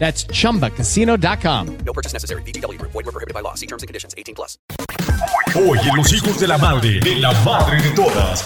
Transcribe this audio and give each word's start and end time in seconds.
That's 0.00 0.26
chumbacasino.com. 0.26 1.66
No 1.84 1.92
purchase 1.92 2.14
necessary. 2.14 2.42
VGW 2.42 2.78
Group. 2.78 2.90
Void 2.92 3.04
were 3.06 3.12
prohibited 3.12 3.34
by 3.34 3.42
law. 3.42 3.54
See 3.54 3.66
terms 3.66 3.84
and 3.84 3.88
conditions. 3.88 4.14
18 4.18 4.34
plus. 4.34 4.58
Hoy 5.54 5.78
en 5.78 5.96
Los 5.96 6.12
Hijos 6.12 6.40
de 6.40 6.48
la 6.48 6.58
Madre, 6.58 7.00
de 7.00 7.16
la 7.16 7.32
Madre 7.44 7.82
de 7.82 7.90
Todas. 7.90 8.42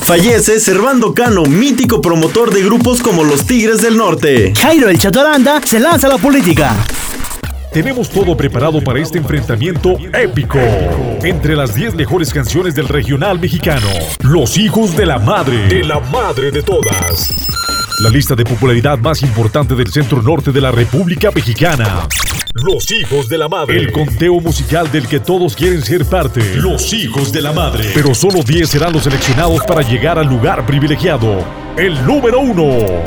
Fallece 0.00 0.58
Servando 0.58 1.12
Cano, 1.14 1.42
mítico 1.44 2.00
promotor 2.00 2.52
de 2.52 2.62
grupos 2.62 3.02
como 3.02 3.24
los 3.24 3.46
Tigres 3.46 3.82
del 3.82 3.96
Norte. 3.96 4.54
Jairo 4.56 4.88
el 4.88 4.98
Chatoranda 4.98 5.60
se 5.64 5.78
lanza 5.78 6.06
a 6.06 6.10
la 6.10 6.18
política. 6.18 6.74
Tenemos 7.72 8.08
todo 8.08 8.36
preparado 8.36 8.82
para 8.82 8.98
este 8.98 9.18
enfrentamiento 9.18 9.96
épico 10.14 10.58
entre 11.22 11.54
las 11.54 11.74
10 11.74 11.94
mejores 11.94 12.32
canciones 12.32 12.74
del 12.74 12.88
regional 12.88 13.38
mexicano. 13.38 13.86
Los 14.20 14.56
Hijos 14.56 14.96
de 14.96 15.04
la 15.04 15.18
Madre, 15.18 15.68
de 15.68 15.84
la 15.84 16.00
Madre 16.00 16.50
de 16.50 16.62
Todas. 16.62 17.30
La 18.02 18.10
lista 18.10 18.34
de 18.34 18.44
popularidad 18.44 18.98
más 18.98 19.22
importante 19.22 19.74
del 19.74 19.88
centro 19.88 20.22
norte 20.22 20.50
de 20.50 20.60
la 20.60 20.70
República 20.70 21.30
Mexicana. 21.30 22.08
Los 22.54 22.90
Hijos 22.90 23.28
de 23.28 23.36
la 23.36 23.48
Madre. 23.48 23.76
El 23.76 23.92
conteo 23.92 24.40
musical 24.40 24.90
del 24.90 25.06
que 25.06 25.20
todos 25.20 25.54
quieren 25.54 25.82
ser 25.82 26.06
parte. 26.06 26.56
Los 26.56 26.92
Hijos 26.94 27.32
de 27.32 27.42
la 27.42 27.52
Madre. 27.52 27.90
Pero 27.92 28.14
solo 28.14 28.42
10 28.42 28.68
serán 28.68 28.92
los 28.94 29.02
seleccionados 29.02 29.62
para 29.64 29.82
llegar 29.82 30.18
al 30.18 30.26
lugar 30.26 30.64
privilegiado. 30.64 31.44
El 31.76 32.04
número 32.06 32.40
uno. 32.40 33.02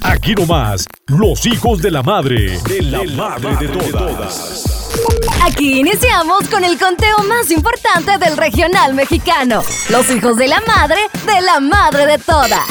Aquí 0.00 0.34
nomás, 0.34 0.86
los 1.08 1.46
hijos 1.46 1.80
de 1.80 1.90
la 1.90 2.02
madre. 2.02 2.58
De 2.68 2.82
la, 2.82 3.02
madre, 3.14 3.66
de 3.66 3.68
todas. 3.90 4.90
Aquí 5.42 5.80
iniciamos 5.80 6.48
con 6.48 6.64
el 6.64 6.78
conteo 6.78 7.18
más 7.26 7.50
importante 7.50 8.18
del 8.18 8.36
regional 8.36 8.94
mexicano. 8.94 9.62
Los 9.88 10.10
hijos 10.10 10.36
de 10.36 10.48
la 10.48 10.60
madre 10.66 11.00
de 11.24 11.40
la 11.40 11.60
madre 11.60 12.06
de 12.06 12.18
todas. 12.18 12.66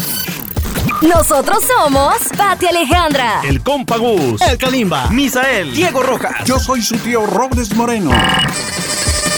Nosotros 1.01 1.63
somos 1.63 2.15
Pati 2.37 2.67
Alejandra, 2.67 3.41
El 3.43 3.61
Compagus, 3.61 4.41
El 4.41 4.57
Kalimba, 4.57 5.09
Misael, 5.09 5.73
Diego 5.73 6.01
Rojas. 6.03 6.43
Yo 6.45 6.59
soy 6.59 6.81
su 6.81 6.95
tío 6.97 7.25
Robles 7.25 7.75
Moreno. 7.75 8.11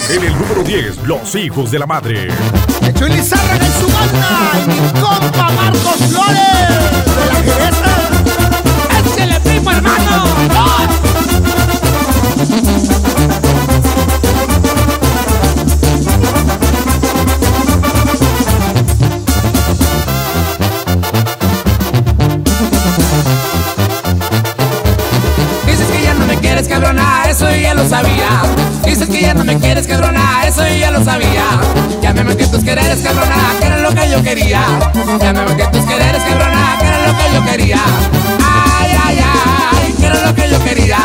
En 0.09 0.23
el 0.23 0.33
número 0.33 0.63
10, 0.63 0.97
los 1.03 1.35
hijos 1.35 1.71
de 1.71 1.79
la 1.79 1.85
madre. 1.85 2.27
En 2.81 2.97
su 2.97 3.87
banda 3.93 4.51
y 4.55 4.67
mi 4.67 4.99
compa 4.99 5.49
Marcos 5.51 5.97
Flores 6.09 6.89
de 7.45 7.59
la 7.61 7.88
ya 26.09 26.13
no 26.13 26.25
me 26.25 26.37
quieres, 26.37 26.67
cabrona, 26.67 27.23
eso 27.29 27.49
yo 27.49 27.57
ya 27.57 27.73
lo 27.73 27.87
sabía. 27.87 28.41
Dices 28.85 29.07
que 29.09 29.21
ya 29.21 29.33
no 29.33 29.43
me 29.43 29.57
quieres, 29.57 29.85
cabrona, 29.85 30.43
eso 30.47 30.67
yo 30.67 30.75
ya 30.75 30.91
lo 30.91 31.03
sabía. 31.03 31.45
Ya 35.21 35.33
me 35.33 35.43
metí 35.43 35.63
en 35.63 35.71
tus 35.71 35.83
quereres, 35.85 36.23
cabrona, 36.23 36.77
que 36.79 36.85
era 36.85 36.97
lo 36.97 37.15
que 37.15 37.31
yo 37.31 37.43
quería. 37.45 38.38
Quería. 40.69 40.97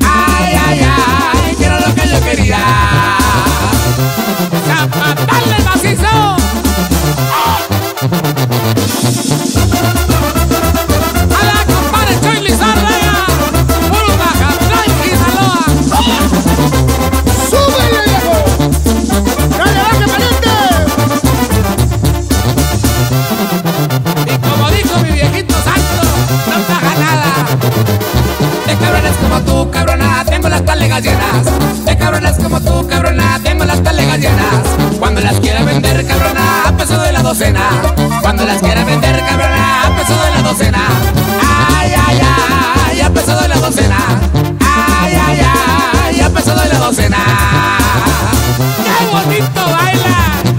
Ay, 0.00 0.54
ay, 0.66 0.80
ay, 0.80 1.56
que 1.56 1.64
era 1.64 1.80
lo 1.80 1.94
que 1.94 2.08
yo 2.08 2.20
quería. 2.20 3.01
Docena. 37.32 37.60
Cuando 38.20 38.44
las 38.44 38.60
quiera 38.60 38.84
vender, 38.84 39.18
cabrona, 39.24 39.86
a 39.86 39.96
peso 39.96 40.12
de 40.22 40.30
la 40.32 40.42
docena. 40.42 40.80
Ay, 41.40 41.94
ay, 42.06 42.20
ay, 42.90 43.00
a 43.00 43.08
peso 43.10 43.40
de 43.40 43.48
la 43.48 43.56
docena. 43.56 43.96
Ay, 44.60 45.14
ay, 45.14 45.40
ay, 46.04 46.20
a 46.20 46.28
peso 46.28 46.54
de 46.54 46.68
la 46.68 46.78
docena. 46.78 47.16
¡Qué 48.84 49.06
bonito 49.10 49.60
baila! 49.64 50.51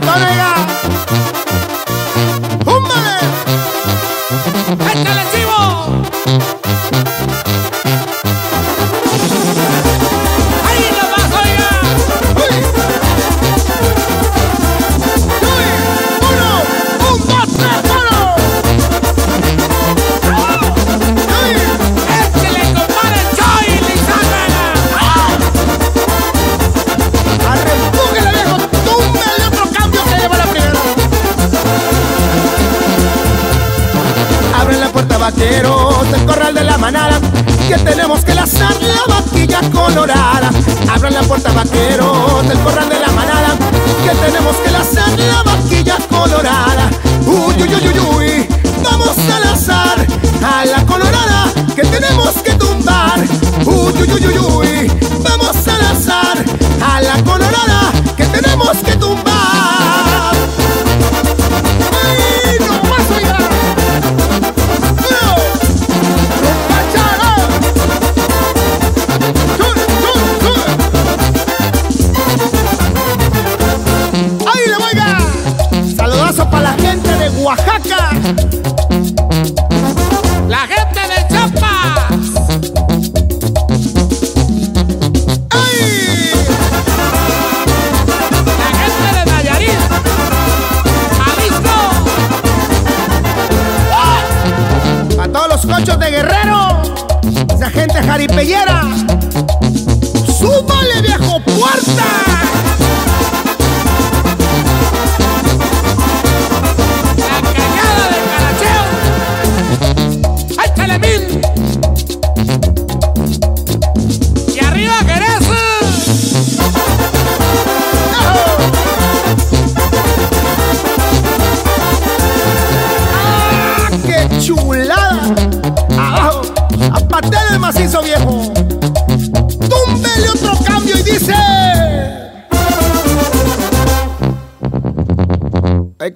Borrego 0.00 0.27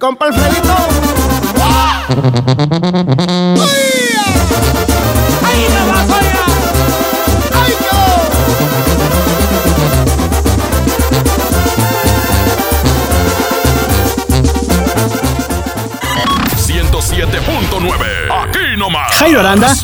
compa 0.03 0.25
Alfredito. 0.25 0.62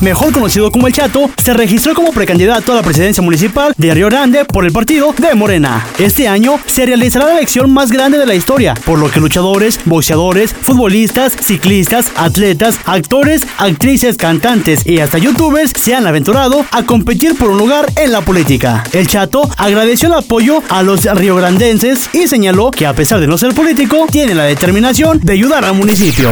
Mejor 0.02 0.32
conocido 0.32 0.70
como 0.70 0.86
El 0.86 0.92
Chato, 0.92 1.30
se 1.36 1.54
registró 1.54 1.94
como 1.94 2.12
precandidato 2.12 2.72
a 2.72 2.76
la 2.76 2.82
presidencia 2.82 3.22
municipal 3.22 3.72
de 3.76 3.94
Río 3.94 4.08
Grande 4.08 4.44
por 4.44 4.64
el 4.64 4.72
partido 4.72 5.14
de 5.16 5.34
Morena. 5.34 5.86
Este 5.98 6.28
año 6.28 6.58
se 6.66 6.86
realizará 6.86 7.26
la 7.26 7.38
elección 7.38 7.72
más 7.72 7.90
grande 7.90 8.18
de 8.18 8.26
la 8.26 8.34
historia, 8.34 8.74
por 8.84 8.98
lo 8.98 9.10
que 9.10 9.20
luchadores, 9.20 9.80
boxeadores, 9.84 10.54
futbolistas, 10.54 11.32
ciclistas, 11.32 12.12
atletas, 12.16 12.78
actores, 12.84 13.46
actrices, 13.58 14.16
cantantes 14.16 14.86
y 14.86 15.00
hasta 15.00 15.18
youtubers 15.18 15.72
se 15.76 15.94
han 15.94 16.06
aventurado 16.06 16.64
a 16.70 16.84
competir 16.84 17.36
por 17.36 17.50
un 17.50 17.58
lugar 17.58 17.86
en 17.96 18.12
la 18.12 18.20
política. 18.20 18.84
El 18.92 19.06
Chato 19.06 19.48
agradeció 19.56 20.08
el 20.08 20.14
apoyo 20.14 20.62
a 20.68 20.82
los 20.82 21.04
riograndenses 21.04 22.10
y 22.12 22.28
señaló 22.28 22.70
que 22.70 22.86
a 22.86 22.94
pesar 22.94 23.20
de 23.20 23.26
no 23.26 23.38
ser 23.38 23.54
político, 23.54 24.06
tiene 24.10 24.34
la 24.34 24.44
determinación 24.44 25.20
de 25.20 25.32
ayudar 25.32 25.64
al 25.64 25.74
municipio. 25.74 26.30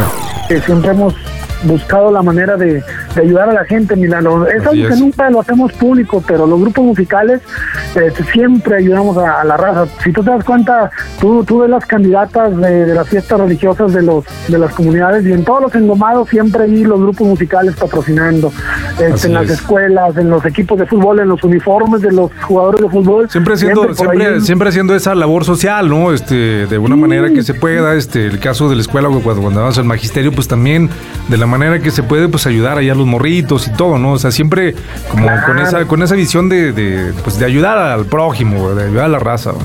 siempre 0.65 0.91
hemos 0.91 1.15
buscado 1.63 2.11
la 2.11 2.23
manera 2.23 2.57
de, 2.57 2.83
de 3.21 3.27
ayudar 3.27 3.49
a 3.51 3.53
la 3.53 3.65
gente, 3.65 3.97
Milano. 3.97 4.47
Es 4.47 4.65
Así 4.67 4.83
algo 4.83 4.95
que 4.95 5.01
nunca 5.01 5.31
lo 5.31 5.41
hacemos 5.41 5.73
público, 5.73 6.23
pero 6.27 6.47
los 6.47 6.61
grupos 6.61 6.85
musicales 6.85 7.41
eh, 7.95 8.13
siempre 8.33 8.77
ayudamos 8.77 9.17
a, 9.19 9.41
a 9.41 9.45
la 9.45 9.57
raza. 9.57 9.87
Si 10.05 10.13
tú 10.13 10.23
te 10.23 10.31
das 10.31 10.45
cuenta, 10.45 10.91
tú, 11.21 11.45
tú 11.45 11.61
ves 11.61 11.71
las 11.71 11.85
candidatas 11.87 12.57
de, 12.57 12.87
de 12.87 12.95
las 12.95 13.09
fiestas 13.09 13.41
religiosas 13.41 13.93
de 13.93 14.03
los 14.03 14.25
de 14.49 14.59
las 14.59 14.73
comunidades 14.75 15.27
y 15.27 15.33
en 15.33 15.45
todos 15.45 15.63
los 15.63 15.75
engomados 15.75 16.29
siempre 16.29 16.65
hay 16.65 16.85
los 16.85 17.01
grupos 17.01 17.27
musicales 17.27 17.75
patrocinando. 17.77 18.53
Este, 19.01 19.27
en 19.29 19.35
las 19.35 19.45
es. 19.45 19.51
escuelas, 19.53 20.17
en 20.17 20.31
los 20.31 20.45
equipos 20.47 20.79
de 20.79 20.87
fútbol, 20.87 21.21
en 21.21 21.29
los 21.29 21.43
uniformes 21.45 22.01
de 22.03 22.13
los 22.13 22.31
jugadores 22.43 22.81
de 22.81 22.89
fútbol. 22.89 23.29
Siempre 23.31 23.55
haciendo, 23.55 23.95
siempre, 23.95 24.27
ahí- 24.27 24.41
siempre 24.41 24.69
haciendo 24.69 24.95
esa 24.95 25.15
labor 25.15 25.45
social, 25.45 25.89
¿no? 25.89 26.13
Este, 26.13 26.67
de 26.67 26.79
una 26.79 26.97
manera 26.97 27.29
que 27.31 27.43
se 27.43 27.55
pueda, 27.55 27.95
este, 27.95 28.27
el 28.27 28.39
caso 28.39 28.69
de 28.69 28.77
la 28.77 28.83
escuela, 28.83 29.09
cuando, 29.09 29.43
cuando 29.43 29.61
vamos 29.61 29.79
al 29.79 29.85
magisterio, 29.85 30.33
pues 30.33 30.49
también, 30.49 30.89
de 31.29 31.37
la 31.37 31.47
manera 31.47 31.79
que 31.81 31.91
se 31.91 32.03
puede, 32.03 32.29
pues 32.29 32.47
ayudar 32.47 32.79
allá 32.79 32.93
a 32.93 32.97
los 32.97 33.07
morritos 33.09 33.67
y 33.67 33.73
todo, 33.73 33.99
¿no? 33.99 34.13
O 34.13 34.19
sea, 34.19 34.31
siempre 34.31 34.75
como 35.11 35.29
con 35.47 35.59
esa, 35.59 35.85
con 35.87 36.03
esa 36.03 36.15
visión 36.15 36.49
de, 36.49 36.73
de, 36.73 37.13
pues, 37.25 37.39
de 37.39 37.47
ayudar 37.47 37.79
al 37.79 38.07
prójimo, 38.07 38.75
de 38.75 38.85
ayudar 38.85 39.07
a 39.07 39.09
la 39.09 39.19
raza. 39.19 39.53
¿no? 39.53 39.59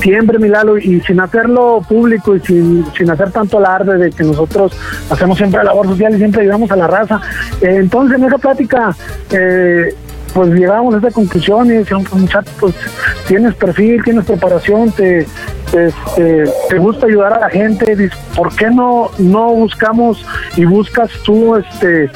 Siempre, 0.00 0.38
Milalo, 0.38 0.78
y 0.78 1.00
sin 1.00 1.20
hacerlo 1.20 1.82
público 1.88 2.36
y 2.36 2.40
sin, 2.40 2.86
sin 2.96 3.10
hacer 3.10 3.32
tanto 3.32 3.58
alarde 3.58 3.98
de 3.98 4.10
que 4.10 4.22
nosotros 4.22 4.72
hacemos 5.10 5.36
siempre 5.38 5.62
labor 5.64 5.86
social 5.88 6.14
y 6.14 6.18
siempre 6.18 6.42
ayudamos 6.42 6.70
a 6.70 6.76
la 6.76 6.86
raza. 6.86 7.20
Eh, 7.60 7.76
entonces, 7.80 8.18
en 8.18 8.24
esa 8.24 8.38
plática, 8.38 8.94
eh, 9.30 9.94
pues 10.32 10.50
llegamos 10.50 10.94
a 10.94 10.98
esta 10.98 11.10
conclusión 11.10 11.66
y 11.66 11.78
decíamos, 11.78 12.08
pues, 12.08 12.22
muchacho, 12.22 12.50
pues 12.60 12.74
tienes 13.26 13.54
perfil, 13.54 14.02
tienes 14.04 14.24
preparación, 14.24 14.92
te, 14.92 15.26
este, 15.72 16.44
te 16.68 16.78
gusta 16.78 17.06
ayudar 17.06 17.32
a 17.34 17.40
la 17.40 17.48
gente, 17.50 18.10
¿por 18.36 18.54
qué 18.54 18.70
no, 18.70 19.10
no 19.18 19.50
buscamos 19.52 20.24
y 20.56 20.64
buscas 20.64 21.10
tú 21.24 21.56
este 21.56 22.10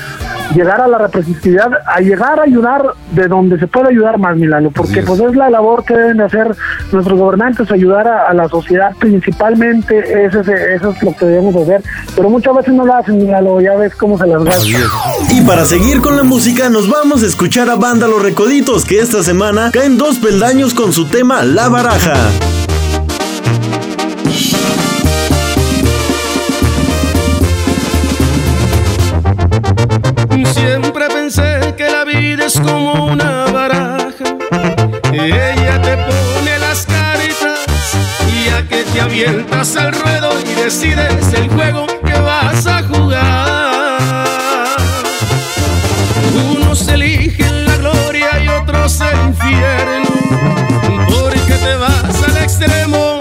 llegar 0.54 0.80
a 0.82 0.88
la 0.88 0.98
representatividad, 0.98 1.70
a 1.86 2.00
llegar 2.00 2.38
a 2.38 2.42
ayudar 2.42 2.82
de 3.12 3.26
donde 3.28 3.58
se 3.58 3.66
puede 3.66 3.88
ayudar 3.90 4.18
más, 4.18 4.36
Milano? 4.36 4.70
Porque 4.74 5.02
pues 5.02 5.20
es 5.20 5.34
la 5.36 5.50
labor 5.50 5.84
que 5.84 5.94
deben 5.94 6.18
de 6.18 6.24
hacer 6.24 6.54
nuestros 6.92 7.18
gobernantes, 7.18 7.70
ayudar 7.70 8.06
a, 8.08 8.28
a 8.28 8.34
la 8.34 8.48
sociedad 8.48 8.92
principalmente, 8.98 9.98
ese, 10.26 10.40
ese- 10.40 10.74
eso 10.74 10.90
es 10.90 11.02
lo 11.02 11.16
que 11.16 11.24
debemos 11.26 11.54
hacer, 11.56 11.82
pero 12.16 12.28
muchas 12.30 12.54
veces 12.56 12.74
no 12.74 12.84
lo 12.84 12.94
hacen, 12.94 13.18
Milano, 13.18 13.60
ya 13.60 13.74
ves 13.76 13.94
cómo 13.94 14.18
se 14.18 14.26
las 14.26 14.42
gasta. 14.44 14.64
Y 15.30 15.40
para 15.42 15.64
seguir 15.64 16.00
con 16.00 16.16
la 16.16 16.22
música, 16.22 16.68
nos 16.68 16.88
vamos 16.90 17.22
a 17.22 17.26
escuchar 17.26 17.68
a 17.70 17.76
Banda 17.76 18.06
Los 18.08 18.22
Recoditos, 18.22 18.84
que 18.84 19.00
esta 19.00 19.22
semana 19.22 19.70
caen 19.72 19.96
dos 19.98 20.18
peldaños 20.18 20.74
con 20.74 20.92
su 20.92 21.06
tema 21.08 21.42
La 21.42 21.68
Baraja. 21.68 22.14
Como 32.62 33.06
una 33.06 33.46
baraja. 33.46 34.24
Ella 35.12 35.80
te 35.82 35.96
pone 35.96 36.58
las 36.58 36.86
cartas 36.86 37.60
y 38.32 38.48
a 38.48 38.66
que 38.68 38.84
te 38.84 39.00
avientas 39.00 39.76
al 39.76 39.92
ruedo 39.92 40.30
y 40.40 40.54
decides 40.60 41.32
el 41.34 41.48
juego 41.50 41.86
que 42.04 42.18
vas 42.20 42.66
a 42.66 42.82
jugar. 42.82 44.22
Unos 46.34 46.88
eligen 46.88 47.66
la 47.66 47.76
gloria 47.76 48.28
y 48.42 48.48
otros 48.48 49.00
el 49.00 49.28
infierno, 49.28 50.10
porque 51.08 51.54
te 51.54 51.74
vas 51.76 52.22
al 52.28 52.36
extremo 52.38 53.18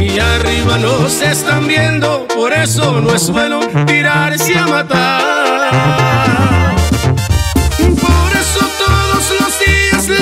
y 0.00 0.18
arriba 0.18 0.78
nos 0.78 1.20
están 1.20 1.66
viendo, 1.68 2.26
por 2.28 2.52
eso 2.52 3.00
no 3.00 3.14
es 3.14 3.30
bueno 3.30 3.60
tirarse 3.86 4.58
a 4.58 4.66
matar. 4.66 6.55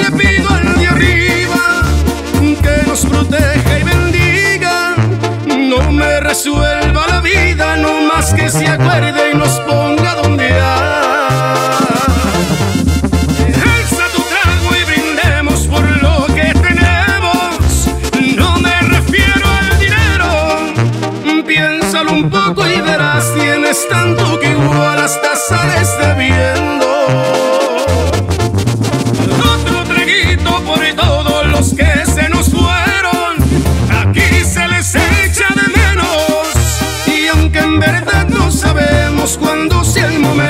Le 0.04 0.16
pido 0.16 0.50
al 0.50 0.74
de 0.78 0.86
arriba 0.86 1.82
que 2.62 2.86
nos 2.86 3.06
proteja 3.06 3.78
y 3.78 3.82
bendiga. 3.82 4.96
No 5.46 5.92
me 5.92 6.20
resuelva 6.20 7.06
la 7.06 7.20
vida, 7.20 7.76
no 7.76 8.02
más 8.02 8.34
que 8.34 8.50
se 8.50 8.66
acuerde 8.66 9.30
y 9.32 9.36
nos 9.36 9.60
ponga 9.60 10.14
donde 10.14 10.44
hay. 10.44 11.70
Alza 13.72 14.04
tu 14.14 14.22
trago 14.32 14.68
y 14.80 14.84
brindemos 14.90 15.66
por 15.66 15.84
lo 16.02 16.26
que 16.26 16.52
tenemos. 16.66 17.88
No 18.36 18.58
me 18.58 18.80
refiero 18.96 19.46
al 19.60 19.78
dinero. 19.78 21.44
Piénsalo 21.46 22.12
un 22.12 22.30
poco 22.30 22.66
y 22.66 22.80
verás, 22.80 23.32
tienes 23.34 23.88
tanto 23.88 24.38
que 24.38 24.50
igual 24.50 24.98
hasta 24.98 25.36
sales. 25.36 25.84
Cuándo 39.38 39.84
sea 39.84 40.12
el 40.12 40.20
momento, 40.20 40.43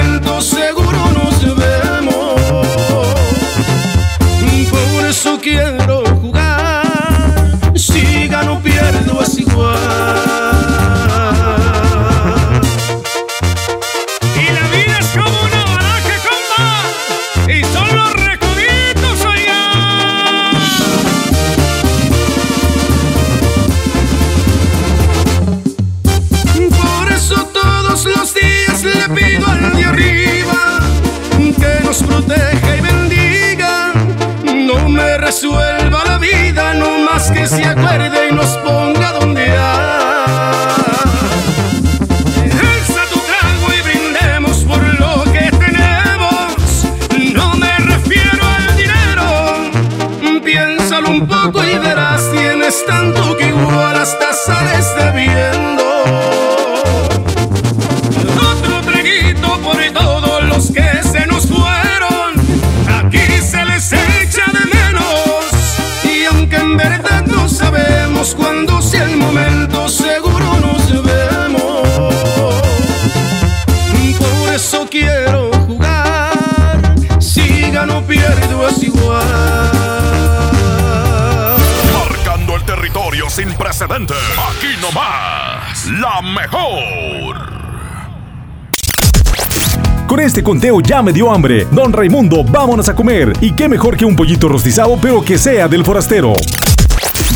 este 90.34 90.42
conteo 90.42 90.80
ya 90.80 91.00
me 91.00 91.12
dio 91.12 91.32
hambre. 91.32 91.64
Don 91.70 91.92
Raimundo, 91.92 92.42
vámonos 92.42 92.88
a 92.88 92.94
comer. 92.96 93.32
Y 93.40 93.52
qué 93.52 93.68
mejor 93.68 93.96
que 93.96 94.04
un 94.04 94.16
pollito 94.16 94.48
rostizado, 94.48 94.98
pero 95.00 95.22
que 95.22 95.38
sea 95.38 95.68
del 95.68 95.84
forastero. 95.84 96.32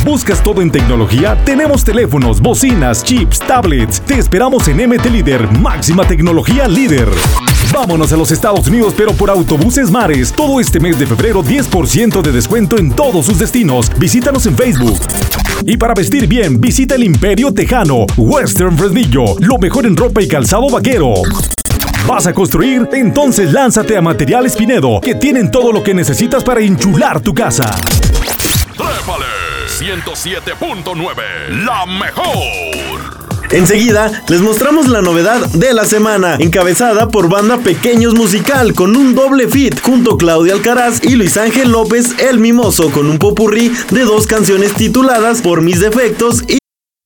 ¿Buscas 0.05 0.43
todo 0.43 0.63
en 0.63 0.73
tecnología? 0.73 1.41
Tenemos 1.45 1.85
teléfonos, 1.85 2.41
bocinas, 2.41 3.05
chips, 3.05 3.39
tablets. 3.39 4.01
Te 4.01 4.19
esperamos 4.19 4.67
en 4.67 4.89
MT 4.89 5.07
Líder, 5.13 5.49
máxima 5.61 6.09
tecnología 6.09 6.67
líder. 6.67 7.09
Vámonos 7.73 8.13
a 8.13 8.17
los 8.17 8.33
Estados 8.33 8.67
Unidos, 8.67 8.95
pero 8.97 9.13
por 9.13 9.31
autobuses 9.31 9.93
mares. 9.93 10.33
Todo 10.33 10.59
este 10.59 10.81
mes 10.81 10.99
de 10.99 11.07
febrero, 11.07 11.45
10% 11.45 12.21
de 12.21 12.33
descuento 12.33 12.79
en 12.79 12.91
todos 12.91 13.27
sus 13.27 13.39
destinos. 13.39 13.93
Visítanos 13.97 14.45
en 14.47 14.57
Facebook. 14.57 14.99
Y 15.65 15.77
para 15.77 15.95
vestir 15.95 16.27
bien, 16.27 16.61
visita 16.61 16.97
el 16.97 17.05
Imperio 17.05 17.55
Tejano, 17.55 18.07
Western 18.17 18.77
Fresnillo, 18.77 19.37
lo 19.39 19.57
mejor 19.59 19.87
en 19.87 19.97
ropa 19.97 20.21
y 20.21 20.27
calzado 20.27 20.69
vaquero. 20.69 21.15
¿Vas 22.07 22.27
a 22.27 22.33
construir? 22.33 22.89
Entonces 22.93 23.53
lánzate 23.53 23.97
a 23.97 24.01
Materiales 24.01 24.57
Pinedo, 24.57 25.01
que 25.01 25.15
tienen 25.15 25.51
todo 25.51 25.73
lo 25.73 25.83
que 25.83 25.95
necesitas 25.95 26.45
para 26.45 26.61
enchular 26.61 27.21
tu 27.21 27.35
casa. 27.35 27.71
Trépale 28.77 29.27
107.9, 29.79 31.65
la 31.65 31.87
mejor. 31.87 33.19
Enseguida 33.51 34.13
les 34.29 34.43
mostramos 34.43 34.89
la 34.89 35.01
novedad 35.01 35.41
de 35.49 35.73
la 35.73 35.87
semana, 35.87 36.37
encabezada 36.39 37.09
por 37.09 37.31
banda 37.31 37.57
Pequeños 37.59 38.15
Musical 38.15 38.75
con 38.75 38.95
un 38.95 39.15
doble 39.15 39.49
fit 39.49 39.81
junto 39.81 40.15
a 40.15 40.19
Claudia 40.19 40.53
Alcaraz 40.53 41.03
y 41.03 41.17
Luis 41.17 41.37
Ángel 41.39 41.71
López 41.71 42.19
El 42.19 42.41
Mimoso 42.41 42.91
con 42.91 43.09
un 43.09 43.19
popurrí 43.19 43.73
de 43.91 44.03
dos 44.03 44.27
canciones 44.27 44.75
tituladas 44.75 45.41
Por 45.41 45.63
mis 45.63 45.81
defectos 45.81 46.43
y 46.47 46.59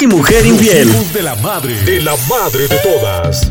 Y 0.00 0.06
mujer 0.08 0.44
infiel. 0.44 0.88
De 1.12 1.22
la 1.22 1.36
madre, 1.36 1.74
de 1.84 2.00
la 2.00 2.16
madre 2.28 2.66
de 2.66 2.78
todas. 2.78 3.48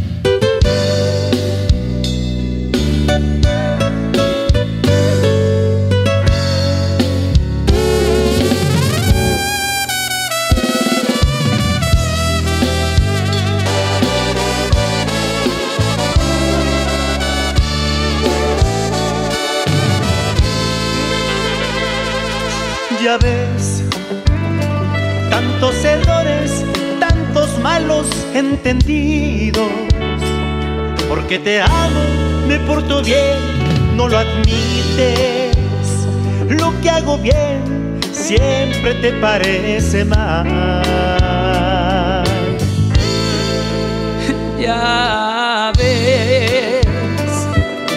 Entendidos. 28.34 29.70
Porque 31.08 31.40
te 31.40 31.62
amo, 31.62 32.02
me 32.48 32.60
porto 32.60 33.02
bien, 33.04 33.38
no 33.96 34.08
lo 34.08 34.18
admites. 34.18 35.56
Lo 36.50 36.74
que 36.82 36.90
hago 36.90 37.18
bien 37.18 38.00
siempre 38.12 38.96
te 38.96 39.12
parece 39.14 40.06
mal. 40.06 40.44
Ya 44.60 45.74
ves, 45.78 46.86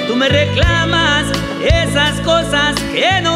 tú 0.09 0.16
me 0.16 0.29
reclamas 0.29 1.27
esas 1.62 2.20
cosas 2.22 2.75
que 2.92 3.20
no 3.22 3.36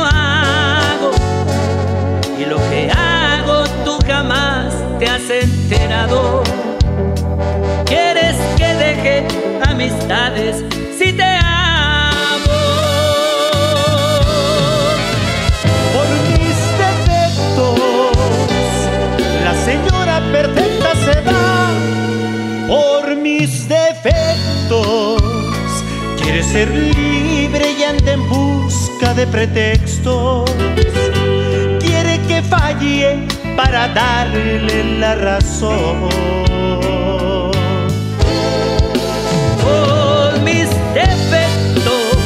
ser 26.60 26.76
libre 26.76 27.72
y 27.78 27.84
anda 27.84 28.12
en 28.12 28.28
busca 28.28 29.14
de 29.14 29.26
pretextos. 29.26 30.50
Quiere 31.80 32.20
que 32.28 32.42
falle 32.42 33.26
para 33.56 33.88
darle 33.88 34.98
la 34.98 35.14
razón. 35.14 36.10
Por 39.64 40.40
mis 40.40 40.68
defectos 40.92 42.18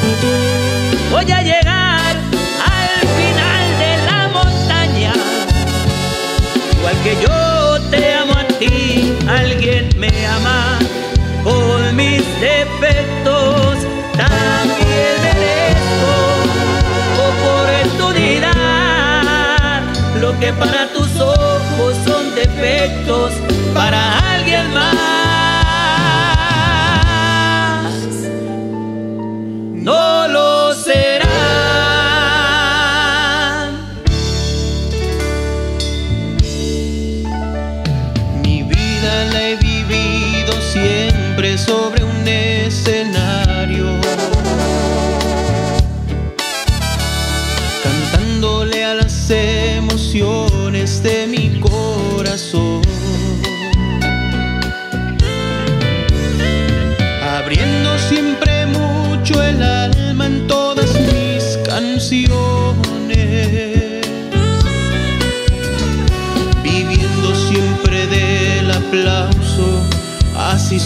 voy 1.13 1.31
a 1.31 1.41
llegar 1.51 2.17
al 2.79 3.07
final 3.19 3.65
de 3.85 3.93
la 4.09 4.21
montaña. 4.39 5.13
Igual 6.77 6.97
que 7.05 7.15
yo 7.25 7.91
te 7.93 8.15
amo 8.15 8.33
a 8.33 8.45
ti, 8.59 9.15
alguien 9.29 9.89
me 9.97 10.11
ama. 10.27 10.79
Con 11.45 11.95
mis 11.95 12.25
defectos 12.41 13.64
que 20.45 20.53
para 20.53 20.87
tus 20.93 21.09
ojos 21.19 21.97
son 22.07 22.35
defectos, 22.35 23.33
para 23.73 24.19
alguien 24.35 24.75
más 24.75 24.94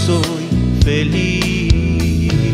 soy 0.07 0.49
feliz. 0.85 2.53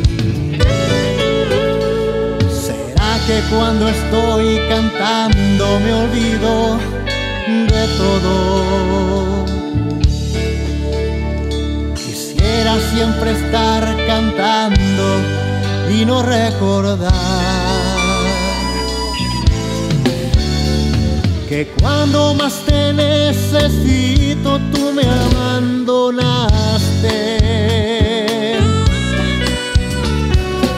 ¿Será 2.50 3.10
que 3.26 3.40
cuando 3.50 3.88
estoy 3.88 4.60
cantando 4.68 5.80
me 5.80 5.92
olvido 5.92 6.78
de 7.46 7.84
todo? 7.98 9.44
Quisiera 11.94 12.74
siempre 12.92 13.32
estar 13.32 13.82
cantando 14.06 15.06
y 15.90 16.04
no 16.04 16.22
recordar. 16.22 17.64
que 21.48 21.68
cuando 21.80 22.34
más 22.34 22.54
te 22.66 22.92
necesito 22.92 24.58
tú 24.72 24.92
me 24.92 25.04
abandonas 25.04 26.82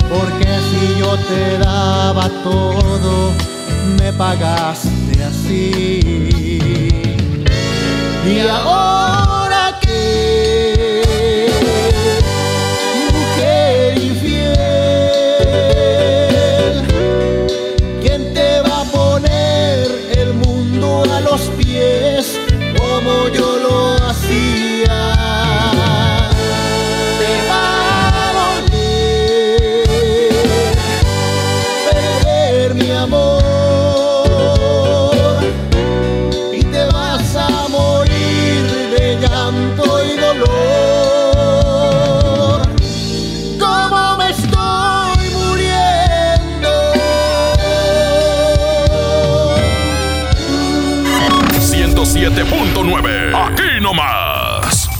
porque 0.08 0.48
si 0.68 0.82
yo 0.98 1.16
te 1.28 1.58
daba 1.58 2.28
todo, 2.42 3.32
me 4.00 4.12
pagaste 4.12 5.24
así. 5.24 6.58
Y 8.26 8.40
ahora 8.48 9.78
que 9.80 11.02
mujer 13.12 13.98
infiel, 13.98 14.56
¿quién 18.02 18.34
te 18.34 18.60
va 18.62 18.80
a 18.80 18.84
poner 18.84 19.88
el 20.16 20.34
mundo 20.34 21.04
a 21.12 21.20
los 21.20 21.42
pies 21.56 22.38
como 22.76 23.28
yo 23.28 23.56
lo 23.58 23.85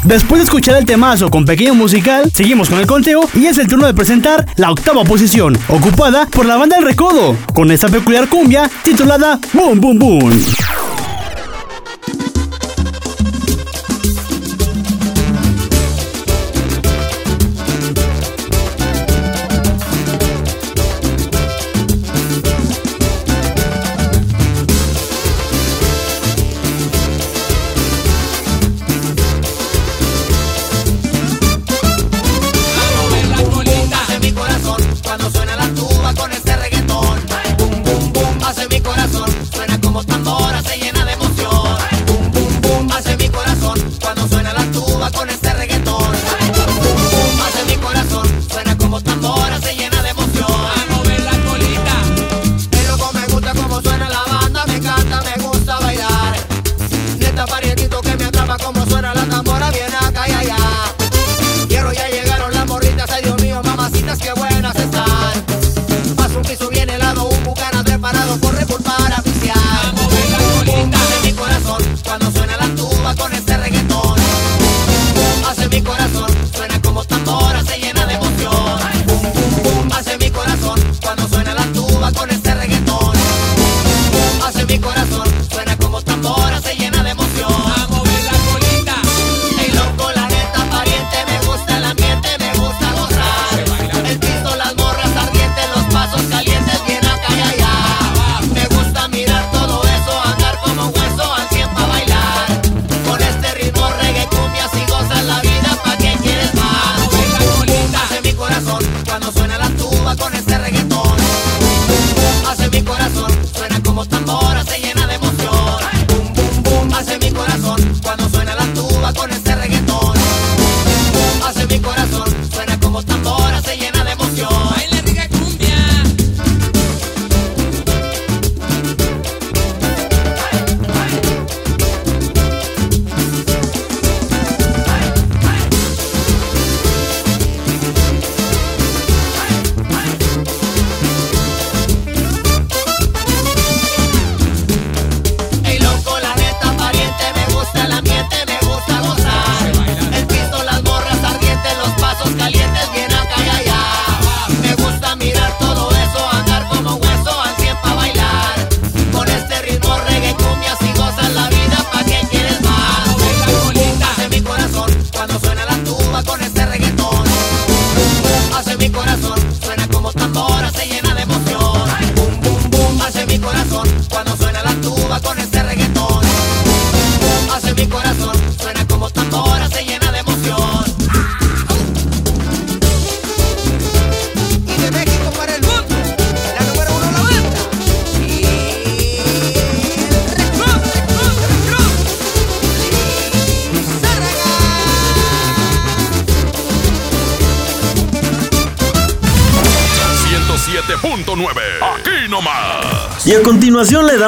Después 0.06 0.38
de 0.38 0.44
escuchar 0.44 0.76
el 0.76 0.86
temazo 0.86 1.28
con 1.30 1.44
pequeño 1.44 1.74
musical, 1.74 2.30
seguimos 2.32 2.68
con 2.70 2.78
el 2.78 2.86
conteo 2.86 3.28
y 3.34 3.46
es 3.46 3.58
el 3.58 3.66
turno 3.66 3.88
de 3.88 3.94
presentar 3.94 4.46
la 4.54 4.70
octava 4.70 5.02
posición, 5.02 5.58
ocupada 5.68 6.26
por 6.26 6.46
la 6.46 6.56
banda 6.56 6.76
El 6.78 6.84
Recodo, 6.84 7.36
con 7.52 7.72
esta 7.72 7.88
peculiar 7.88 8.28
cumbia 8.28 8.70
titulada 8.84 9.40
Boom 9.52 9.80
Boom 9.80 9.98
Boom. 9.98 10.65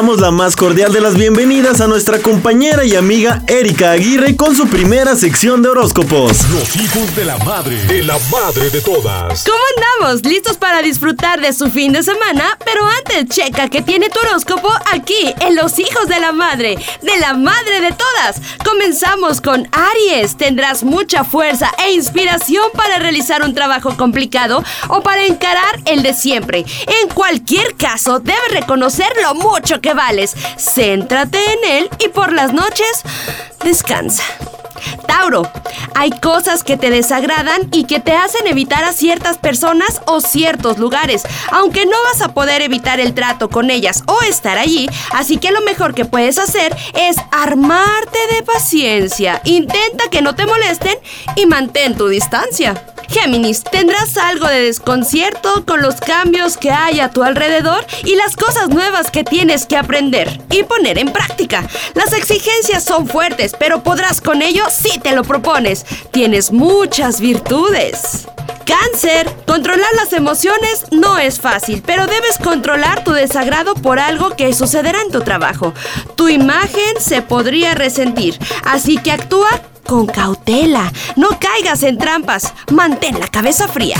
damos 0.08 0.20
la 0.22 0.30
más 0.30 0.56
cordial 0.56 0.90
de 0.90 1.02
las 1.02 1.16
bienvenidas 1.16 1.82
a 1.82 1.86
nuestra 1.86 2.18
compañera 2.20 2.82
y 2.82 2.96
amiga 2.96 3.42
Erika 3.46 3.90
Aguirre 3.90 4.36
con 4.36 4.56
su 4.56 4.66
primera 4.66 5.14
sección 5.16 5.60
de 5.60 5.68
horóscopos. 5.68 6.48
Los 6.48 6.76
hijos 6.76 7.14
de 7.14 7.26
la 7.26 7.36
madre, 7.38 7.76
de 7.84 8.02
la 8.04 8.18
madre 8.30 8.70
de 8.70 8.80
todas. 8.80 9.44
¿Cómo 9.44 9.58
andamos? 9.76 10.24
¿Listos 10.24 10.56
para 10.56 10.80
disfrutar 10.80 11.42
de 11.42 11.52
su 11.52 11.70
fin 11.70 11.92
de 11.92 12.02
semana? 12.02 12.56
Pero 12.64 12.86
antes, 12.86 13.36
checa 13.36 13.68
que 13.68 13.82
tiene 13.82 14.08
tu 14.08 14.18
horóscopo 14.20 14.70
aquí, 14.90 15.34
en 15.40 15.56
Los 15.56 15.78
hijos 15.78 16.08
de 16.08 16.20
la 16.20 16.32
madre, 16.32 16.78
de 17.02 17.18
la 17.18 17.34
madre 17.34 17.82
de 17.82 17.92
todas. 17.92 18.40
Comenzamos 18.64 19.42
con 19.42 19.68
Aries. 19.72 20.38
Tendrás 20.38 20.84
mucha 20.84 21.24
fuerza 21.24 21.70
e 21.84 21.92
inspiración 21.92 22.64
para 22.74 22.98
realizar 22.98 23.42
un 23.42 23.54
trabajo 23.54 23.94
complicado 23.98 24.64
o 24.88 25.02
para 25.02 25.26
encarar 25.26 25.80
el 25.84 26.02
de 26.02 26.14
siempre. 26.14 26.64
En 27.02 27.10
cualquier 27.10 27.74
caso, 27.74 28.20
debes 28.20 28.52
reconocer 28.52 29.12
lo 29.22 29.34
mucho 29.34 29.82
que 29.82 29.97
Céntrate 30.56 31.38
en 31.38 31.70
él 31.72 31.90
y 31.98 32.08
por 32.08 32.32
las 32.32 32.52
noches, 32.52 33.02
descansa. 33.64 34.22
Tauro, 35.06 35.50
hay 35.94 36.10
cosas 36.10 36.64
que 36.64 36.76
te 36.76 36.90
desagradan 36.90 37.68
y 37.72 37.84
que 37.84 38.00
te 38.00 38.12
hacen 38.12 38.46
evitar 38.46 38.84
a 38.84 38.92
ciertas 38.92 39.38
personas 39.38 40.00
o 40.06 40.20
ciertos 40.20 40.78
lugares, 40.78 41.22
aunque 41.50 41.86
no 41.86 41.96
vas 42.12 42.22
a 42.22 42.34
poder 42.34 42.62
evitar 42.62 43.00
el 43.00 43.14
trato 43.14 43.48
con 43.48 43.70
ellas 43.70 44.02
o 44.06 44.22
estar 44.22 44.58
allí, 44.58 44.88
así 45.12 45.38
que 45.38 45.50
lo 45.50 45.60
mejor 45.62 45.94
que 45.94 46.04
puedes 46.04 46.38
hacer 46.38 46.76
es 46.94 47.16
armarte 47.30 48.18
de 48.34 48.42
paciencia. 48.42 49.40
Intenta 49.44 50.08
que 50.10 50.22
no 50.22 50.34
te 50.34 50.46
molesten 50.46 50.96
y 51.36 51.46
mantén 51.46 51.96
tu 51.96 52.08
distancia. 52.08 52.82
Géminis, 53.08 53.64
tendrás 53.64 54.18
algo 54.18 54.46
de 54.46 54.60
desconcierto 54.60 55.64
con 55.64 55.80
los 55.80 55.94
cambios 55.96 56.58
que 56.58 56.70
hay 56.70 57.00
a 57.00 57.10
tu 57.10 57.22
alrededor 57.22 57.86
y 58.04 58.16
las 58.16 58.36
cosas 58.36 58.68
nuevas 58.68 59.10
que 59.10 59.24
tienes 59.24 59.64
que 59.64 59.78
aprender 59.78 60.40
y 60.50 60.62
poner 60.62 60.98
en 60.98 61.10
práctica. 61.10 61.66
Las 61.94 62.12
exigencias 62.12 62.84
son 62.84 63.08
fuertes, 63.08 63.54
pero 63.58 63.82
podrás 63.82 64.20
con 64.20 64.42
ello 64.42 64.67
si 64.70 64.98
te 64.98 65.12
lo 65.12 65.22
propones. 65.24 65.84
Tienes 66.10 66.52
muchas 66.52 67.20
virtudes. 67.20 68.26
Cáncer, 68.64 69.34
controlar 69.46 69.88
las 69.96 70.12
emociones 70.12 70.84
no 70.90 71.18
es 71.18 71.40
fácil, 71.40 71.82
pero 71.86 72.06
debes 72.06 72.36
controlar 72.42 73.02
tu 73.02 73.12
desagrado 73.12 73.74
por 73.74 73.98
algo 73.98 74.36
que 74.36 74.52
sucederá 74.52 75.00
en 75.00 75.10
tu 75.10 75.22
trabajo. 75.22 75.72
Tu 76.16 76.28
imagen 76.28 77.00
se 77.00 77.22
podría 77.22 77.74
resentir, 77.74 78.38
así 78.64 78.98
que 78.98 79.12
actúa 79.12 79.48
con 79.84 80.06
cautela. 80.06 80.92
No 81.16 81.30
caigas 81.40 81.82
en 81.82 81.96
trampas. 81.96 82.52
Mantén 82.70 83.18
la 83.18 83.28
cabeza 83.28 83.66
fría. 83.68 83.96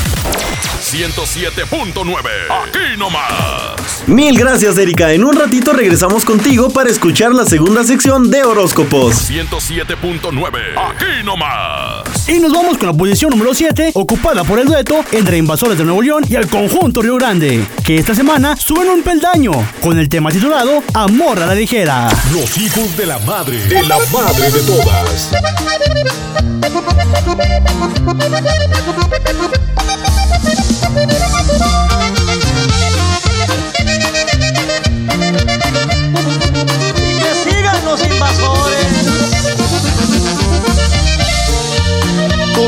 107.9. 0.93 2.17
Aquí 2.49 2.97
nomás. 2.97 4.05
Mil 4.07 4.39
gracias, 4.39 4.79
Erika. 4.79 5.13
En 5.13 5.23
un 5.23 5.37
ratito 5.37 5.75
regresamos 5.75 6.25
contigo 6.25 6.71
para 6.71 6.89
escuchar 6.89 7.35
la 7.35 7.45
segunda 7.45 7.85
sección 7.85 8.31
de 8.31 8.43
horóscopos. 8.43 9.31
107.9. 9.31 10.59
Aquí 10.79 11.25
nomás. 11.25 12.27
Y 12.27 12.39
nos 12.39 12.55
vamos 12.55 12.79
con 12.79 12.87
la 12.87 12.95
posición 12.95 13.33
número 13.33 13.53
7, 13.53 13.91
ocupada 13.95 14.45
por 14.45 14.61
el 14.61 14.67
dueto 14.67 15.05
entre 15.13 15.37
Invasores 15.37 15.77
de 15.77 15.85
Nuevo 15.85 16.01
León 16.01 16.25
y 16.27 16.37
el 16.37 16.49
conjunto 16.49 17.03
Río 17.03 17.17
Grande, 17.17 17.67
que 17.85 17.97
esta 17.97 18.15
semana 18.15 18.57
suben 18.57 18.89
un 18.89 19.03
peldaño 19.03 19.53
con 19.83 19.99
el 19.99 20.09
tema 20.09 20.31
titulado 20.31 20.83
Amor 20.95 21.43
a 21.43 21.47
la 21.49 21.55
ligera. 21.55 22.09
Los 22.33 22.57
hijos 22.57 22.97
de 22.97 23.05
la 23.05 23.19
madre, 23.19 23.59
de 23.67 23.83
la 23.83 23.99
madre 24.11 24.51
de 24.51 24.61
todas. 24.63 25.33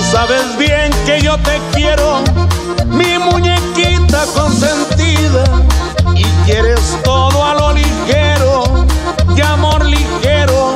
Tú 0.00 0.06
sabes 0.06 0.56
bien 0.56 0.90
que 1.04 1.20
yo 1.20 1.36
te 1.40 1.60
quiero, 1.74 2.22
mi 2.86 3.18
muñequita 3.18 4.24
consentida, 4.34 5.44
y 6.14 6.24
quieres 6.46 6.96
todo 7.04 7.44
a 7.44 7.52
lo 7.52 7.74
ligero, 7.74 8.86
y 9.36 9.40
amor 9.42 9.84
ligero 9.84 10.74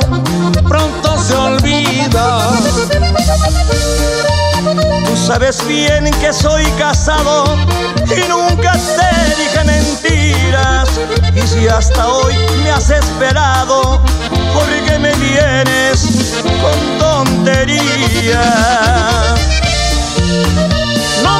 pronto 0.69 1.17
se 1.17 1.33
olvida. 1.33 2.51
Tú 5.07 5.17
sabes 5.17 5.65
bien 5.67 6.05
que 6.21 6.31
soy 6.31 6.63
casado 6.77 7.57
y 8.05 8.29
nunca 8.29 8.73
te 8.73 9.41
dije 9.41 9.63
mentiras. 9.65 10.89
Y 11.33 11.41
si 11.41 11.67
hasta 11.67 12.07
hoy 12.09 12.35
me 12.63 12.69
has 12.69 12.91
esperado, 12.91 13.99
¿por 14.53 14.67
qué 14.85 14.99
me 14.99 15.15
vienes 15.15 16.43
con 16.61 17.04
No 17.45 17.51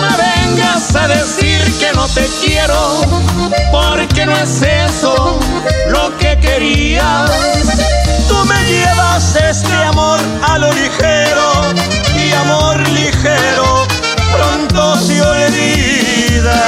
me 0.01 0.09
vengas 0.17 0.95
a 0.95 1.07
decir 1.07 1.61
que 1.79 1.91
no 1.93 2.07
te 2.09 2.27
quiero, 2.43 3.01
porque 3.71 4.27
no 4.27 4.37
es 4.37 4.61
eso 4.61 5.39
lo 5.89 6.15
que 6.17 6.37
querías. 6.39 7.31
Tú 8.27 8.35
me 8.45 8.63
llevas 8.65 9.35
este 9.35 9.73
amor 9.73 10.19
a 10.47 10.59
lo 10.59 10.71
ligero 10.73 11.73
y 12.15 12.31
amor 12.33 12.87
ligero 12.89 13.87
pronto 14.31 14.99
se 14.99 15.19
olvida. 15.23 16.61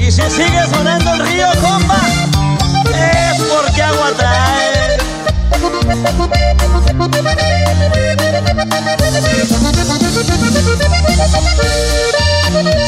Y 0.00 0.10
si 0.10 0.22
sigue 0.30 0.66
sonando 0.70 1.14
el 1.14 1.26
río, 1.26 1.48
compa, 1.62 1.98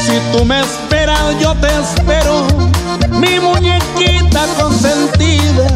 Si 0.05 0.19
tú 0.31 0.45
me 0.45 0.61
esperas, 0.61 1.39
yo 1.39 1.55
te 1.55 1.67
espero, 1.67 2.47
mi 3.09 3.39
muñequita 3.39 4.45
consentida. 4.59 5.67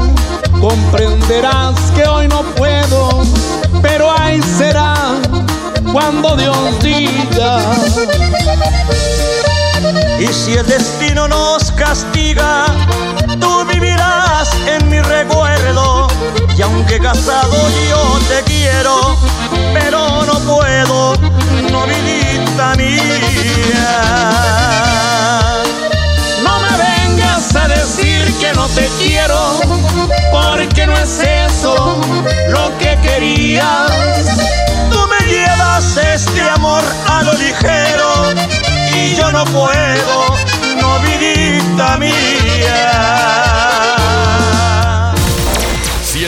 Comprenderás 0.61 1.75
que 1.95 2.05
hoy 2.07 2.27
no 2.27 2.43
puedo, 2.55 3.23
pero 3.81 4.11
ahí 4.17 4.41
será 4.57 4.95
cuando 5.91 6.35
Dios 6.35 6.57
diga. 6.81 7.61
Y 10.19 10.27
si 10.27 10.53
el 10.53 10.65
destino 10.67 11.27
nos 11.27 11.71
castiga, 11.71 12.65
tú 13.39 13.65
vivirás 13.65 13.88
aunque 16.73 16.99
casado 16.99 17.55
yo 17.89 18.19
te 18.27 18.43
quiero, 18.43 19.17
pero 19.73 20.25
no 20.25 20.39
puedo, 20.39 21.15
no 21.71 21.86
vidita 21.86 22.75
mía. 22.75 23.91
No 26.43 26.60
me 26.60 26.71
vengas 26.77 27.55
a 27.55 27.67
decir 27.67 28.34
que 28.39 28.53
no 28.53 28.67
te 28.67 28.88
quiero, 28.99 29.60
porque 30.32 30.86
no 30.88 30.97
es 30.97 31.19
eso 31.19 31.99
lo 32.49 32.77
que 32.77 32.97
querías. 33.01 33.91
Tú 34.91 34.99
me 35.08 35.25
llevas 35.32 35.97
este 35.97 36.41
amor 36.41 36.84
a 37.08 37.23
lo 37.23 37.34
ligero 37.34 38.34
y 38.95 39.15
yo 39.15 39.32
no 39.32 39.43
puedo, 39.45 40.38
no 40.82 40.99
vidita 40.99 41.97
mía. 41.97 43.68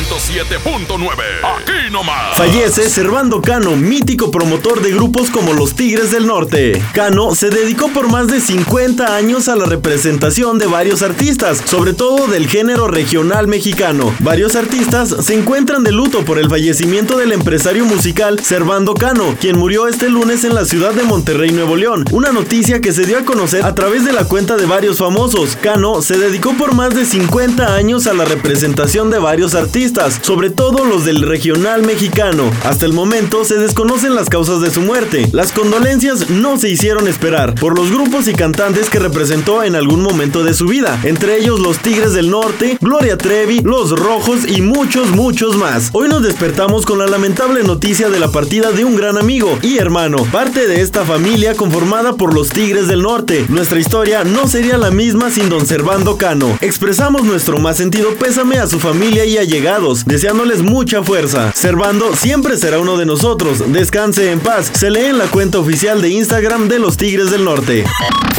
107.9. 0.01 1.11
Aquí 1.43 1.91
nomás. 1.91 2.35
Fallece 2.35 2.89
Servando 2.89 3.41
Cano, 3.41 3.75
mítico 3.75 4.31
promotor 4.31 4.81
de 4.81 4.91
grupos 4.91 5.29
como 5.29 5.53
los 5.53 5.75
Tigres 5.75 6.11
del 6.11 6.25
Norte. 6.25 6.81
Cano 6.93 7.35
se 7.35 7.49
dedicó 7.49 7.89
por 7.89 8.09
más 8.09 8.27
de 8.27 8.41
50 8.41 9.15
años 9.15 9.47
a 9.47 9.55
la 9.55 9.65
representación 9.65 10.57
de 10.57 10.65
varios 10.65 11.03
artistas, 11.03 11.61
sobre 11.65 11.93
todo 11.93 12.27
del 12.27 12.47
género 12.47 12.87
regional 12.87 13.47
mexicano. 13.47 14.13
Varios 14.19 14.55
artistas 14.55 15.15
se 15.19 15.35
encuentran 15.35 15.83
de 15.83 15.91
luto 15.91 16.25
por 16.25 16.39
el 16.39 16.49
fallecimiento 16.49 17.17
del 17.17 17.31
empresario 17.31 17.85
musical 17.85 18.39
Servando 18.43 18.95
Cano, 18.95 19.35
quien 19.39 19.57
murió 19.57 19.87
este 19.87 20.09
lunes 20.09 20.43
en 20.43 20.55
la 20.55 20.65
ciudad 20.65 20.93
de 20.93 21.03
Monterrey, 21.03 21.51
Nuevo 21.51 21.75
León. 21.75 22.05
Una 22.11 22.31
noticia 22.31 22.81
que 22.81 22.91
se 22.91 23.05
dio 23.05 23.19
a 23.19 23.25
conocer 23.25 23.63
a 23.63 23.75
través 23.75 24.03
de 24.03 24.13
la 24.13 24.25
cuenta 24.25 24.57
de 24.57 24.65
varios 24.65 24.97
famosos. 24.97 25.55
Cano 25.61 26.01
se 26.01 26.17
dedicó 26.17 26.53
por 26.53 26.73
más 26.73 26.95
de 26.95 27.05
50 27.05 27.75
años 27.75 28.07
a 28.07 28.13
la 28.13 28.25
representación 28.25 29.11
de 29.11 29.19
varios 29.19 29.53
artistas, 29.53 29.90
sobre 30.21 30.49
todo 30.49 30.85
los 30.85 31.03
del 31.03 31.21
regional 31.21 31.83
mexicano. 31.83 32.49
Hasta 32.63 32.85
el 32.85 32.93
momento 32.93 33.43
se 33.43 33.57
desconocen 33.57 34.15
las 34.15 34.29
causas 34.29 34.61
de 34.61 34.71
su 34.71 34.81
muerte. 34.81 35.27
Las 35.33 35.51
condolencias 35.51 36.29
no 36.29 36.57
se 36.57 36.69
hicieron 36.69 37.09
esperar 37.09 37.55
por 37.55 37.77
los 37.77 37.91
grupos 37.91 38.27
y 38.29 38.33
cantantes 38.33 38.89
que 38.89 38.99
representó 38.99 39.63
en 39.63 39.75
algún 39.75 40.01
momento 40.01 40.43
de 40.43 40.53
su 40.53 40.67
vida, 40.67 40.97
entre 41.03 41.37
ellos 41.37 41.59
los 41.59 41.79
Tigres 41.79 42.13
del 42.13 42.29
Norte, 42.29 42.77
Gloria 42.79 43.17
Trevi, 43.17 43.59
Los 43.59 43.91
Rojos 43.91 44.47
y 44.47 44.61
muchos, 44.61 45.09
muchos 45.11 45.57
más. 45.57 45.89
Hoy 45.91 46.07
nos 46.07 46.23
despertamos 46.23 46.85
con 46.85 46.97
la 46.97 47.07
lamentable 47.07 47.63
noticia 47.63 48.09
de 48.09 48.19
la 48.19 48.29
partida 48.29 48.71
de 48.71 48.85
un 48.85 48.95
gran 48.95 49.17
amigo 49.17 49.59
y 49.61 49.77
hermano, 49.77 50.23
parte 50.31 50.67
de 50.67 50.81
esta 50.81 51.03
familia 51.03 51.55
conformada 51.55 52.13
por 52.13 52.33
los 52.33 52.49
Tigres 52.49 52.87
del 52.87 53.01
Norte. 53.01 53.45
Nuestra 53.49 53.79
historia 53.79 54.23
no 54.23 54.47
sería 54.47 54.77
la 54.77 54.91
misma 54.91 55.31
sin 55.31 55.49
don 55.49 55.65
Servando 55.65 56.17
Cano. 56.17 56.57
Expresamos 56.61 57.23
nuestro 57.23 57.59
más 57.59 57.75
sentido 57.75 58.15
pésame 58.15 58.57
a 58.57 58.67
su 58.67 58.79
familia 58.79 59.25
y 59.25 59.37
allegados, 59.37 59.80
deseándoles 60.05 60.61
mucha 60.61 61.01
fuerza. 61.01 61.51
Servando 61.55 62.15
siempre 62.15 62.55
será 62.55 62.77
uno 62.79 62.97
de 62.97 63.05
nosotros. 63.05 63.71
Descanse 63.71 64.31
en 64.31 64.39
paz. 64.39 64.71
Se 64.73 64.91
lee 64.91 65.05
en 65.05 65.17
la 65.17 65.25
cuenta 65.25 65.57
oficial 65.57 66.01
de 66.01 66.09
Instagram 66.09 66.67
de 66.67 66.77
los 66.77 66.97
Tigres 66.97 67.31
del 67.31 67.43
Norte. 67.43 67.85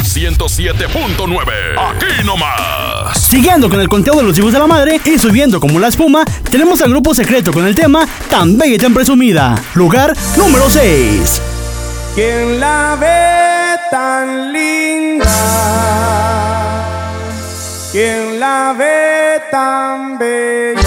107.9. 0.03 1.43
Aquí 1.77 2.23
nomás. 2.25 3.17
Siguiendo 3.19 3.69
con 3.69 3.81
el 3.81 3.89
conteo 3.89 4.15
de 4.15 4.23
los 4.23 4.37
hijos 4.39 4.53
de 4.53 4.59
la 4.59 4.67
madre 4.67 5.01
y 5.03 5.17
subiendo 5.19 5.59
como 5.59 5.79
la 5.79 5.89
espuma, 5.89 6.23
tenemos 6.49 6.81
al 6.81 6.91
grupo 6.91 7.13
secreto 7.13 7.51
con 7.51 7.67
el 7.67 7.75
tema 7.75 8.07
Tan 8.29 8.57
bella 8.57 8.75
y 8.75 8.77
tan 8.77 8.93
presumida. 8.93 9.61
Lugar 9.73 10.15
número 10.37 10.69
6. 10.69 11.41
¿Quién 12.15 12.59
la 12.59 12.95
ve 12.99 13.79
tan 13.91 14.53
linda? 14.53 15.25
¿Quién 17.91 18.39
la 18.39 18.73
ve 18.77 19.41
tan 19.51 20.17
bella? 20.17 20.82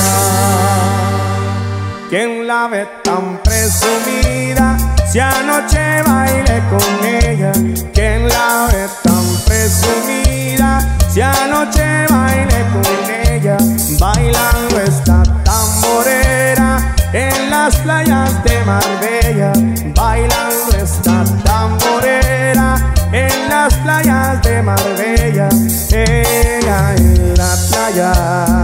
¿Quién 2.08 2.46
la 2.46 2.68
ve 2.68 2.86
tan 3.02 3.42
presumida? 3.42 4.76
Si 5.10 5.18
anoche 5.18 6.02
bailé 6.06 6.62
con 6.70 7.04
ella, 7.04 7.50
¿quién 7.92 8.28
la 8.28 8.68
ve 8.70 8.86
tan 9.02 9.24
presumida? 9.44 10.96
Si 11.12 11.20
anoche 11.20 12.06
bailé 12.08 12.64
con 12.72 13.10
ella, 13.10 13.56
bailando 13.98 14.80
esta 14.80 15.20
tamborera 15.42 16.94
en 17.12 17.50
las 17.50 17.74
playas 17.76 18.44
de 18.44 18.64
Marbella, 18.64 19.52
bailando 19.92 20.76
esta 20.80 21.24
tamborera 21.42 22.76
en 23.10 23.48
las 23.48 23.74
playas 23.74 24.40
de 24.42 24.62
Marbella, 24.62 25.48
ella 25.90 26.94
en 26.96 27.34
la 27.36 27.56
playa 27.68 28.55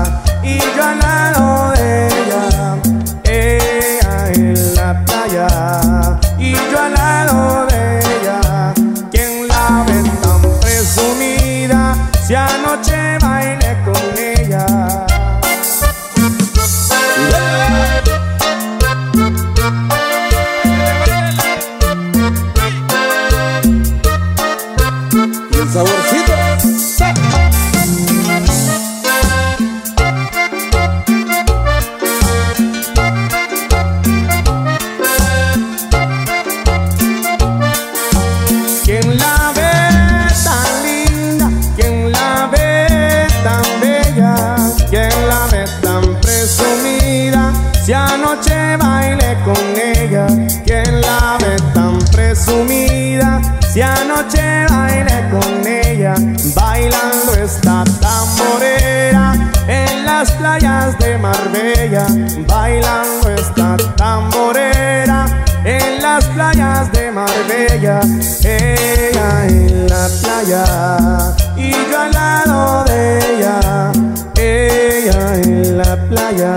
ella 68.44 69.46
en 69.46 69.86
la 69.88 70.08
playa 70.20 71.36
y 71.56 71.70
yo 71.70 71.98
al 71.98 72.12
lado 72.12 72.84
de 72.84 73.18
ella, 73.36 73.92
ella 74.36 75.40
en 75.40 75.78
la 75.78 76.08
playa 76.08 76.56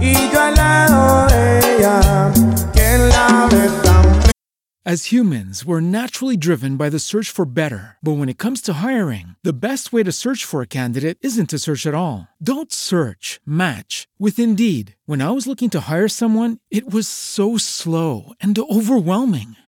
y 0.00 0.14
yo 0.32 0.40
al 0.40 0.54
lado 0.54 1.26
de 1.28 1.76
ella, 1.76 2.32
As 4.84 5.12
humans, 5.12 5.64
we're 5.64 5.80
naturally 5.80 6.36
driven 6.36 6.76
by 6.76 6.90
the 6.90 6.98
search 6.98 7.30
for 7.30 7.44
better. 7.46 7.96
But 8.02 8.18
when 8.18 8.28
it 8.28 8.36
comes 8.36 8.60
to 8.62 8.82
hiring, 8.82 9.36
the 9.42 9.52
best 9.52 9.92
way 9.92 10.02
to 10.02 10.10
search 10.10 10.44
for 10.44 10.60
a 10.60 10.66
candidate 10.66 11.18
isn't 11.22 11.50
to 11.50 11.60
search 11.60 11.86
at 11.86 11.94
all. 11.94 12.26
Don't 12.42 12.72
search, 12.72 13.40
match 13.46 14.08
with 14.18 14.40
Indeed. 14.40 14.96
When 15.06 15.22
I 15.22 15.30
was 15.30 15.46
looking 15.46 15.70
to 15.70 15.88
hire 15.88 16.08
someone, 16.08 16.58
it 16.68 16.92
was 16.92 17.06
so 17.06 17.56
slow 17.56 18.34
and 18.40 18.58
overwhelming. 18.58 19.54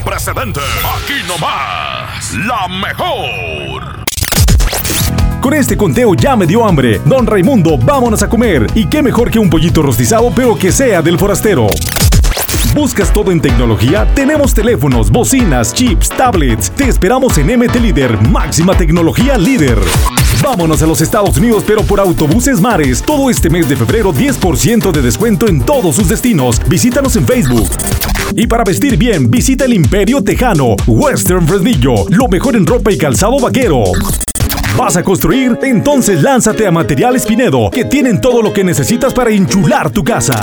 Sin 0.00 0.04
precedentes. 0.04 0.62
Aquí 0.96 1.14
nomás. 1.26 2.34
La 2.46 2.68
mejor. 2.68 4.04
Con 5.40 5.54
este 5.54 5.76
conteo 5.76 6.14
ya 6.14 6.36
me 6.36 6.46
dio 6.46 6.66
hambre. 6.66 7.00
Don 7.04 7.26
Raimundo, 7.26 7.78
vámonos 7.78 8.22
a 8.22 8.28
comer. 8.28 8.66
Y 8.74 8.86
qué 8.86 9.02
mejor 9.02 9.30
que 9.30 9.38
un 9.38 9.48
pollito 9.48 9.82
rostizado, 9.82 10.32
pero 10.34 10.56
que 10.56 10.70
sea 10.70 11.02
del 11.02 11.18
forastero. 11.18 11.66
¿Buscas 12.74 13.12
todo 13.12 13.32
en 13.32 13.40
tecnología? 13.40 14.06
Tenemos 14.14 14.54
teléfonos, 14.54 15.10
bocinas, 15.10 15.74
chips, 15.74 16.08
tablets. 16.08 16.70
Te 16.70 16.88
esperamos 16.88 17.36
en 17.38 17.58
MT 17.58 17.76
Líder, 17.76 18.28
máxima 18.28 18.76
tecnología 18.76 19.36
líder. 19.38 19.78
Vámonos 20.42 20.82
a 20.82 20.86
los 20.86 21.00
Estados 21.00 21.36
Unidos, 21.36 21.64
pero 21.66 21.82
por 21.82 22.00
autobuses 22.00 22.60
mares. 22.60 23.02
Todo 23.02 23.28
este 23.28 23.50
mes 23.50 23.68
de 23.68 23.76
febrero, 23.76 24.12
10% 24.12 24.92
de 24.92 25.02
descuento 25.02 25.48
en 25.48 25.60
todos 25.62 25.96
sus 25.96 26.08
destinos. 26.08 26.60
Visítanos 26.68 27.16
en 27.16 27.26
Facebook. 27.26 27.70
Y 28.34 28.46
para 28.46 28.64
vestir 28.64 28.96
bien, 28.96 29.30
visita 29.30 29.64
el 29.64 29.74
Imperio 29.74 30.22
Tejano, 30.22 30.76
Western 30.86 31.46
Fresnillo, 31.46 31.94
lo 32.08 32.28
mejor 32.28 32.56
en 32.56 32.64
ropa 32.64 32.92
y 32.92 32.98
calzado 32.98 33.38
vaquero. 33.40 33.84
¿Vas 34.76 34.96
a 34.96 35.02
construir? 35.02 35.58
Entonces 35.62 36.22
lánzate 36.22 36.66
a 36.66 36.70
Materiales 36.70 37.26
Pinedo, 37.26 37.70
que 37.70 37.84
tienen 37.84 38.20
todo 38.20 38.40
lo 38.42 38.52
que 38.52 38.64
necesitas 38.64 39.12
para 39.12 39.30
enchular 39.30 39.90
tu 39.90 40.04
casa. 40.04 40.40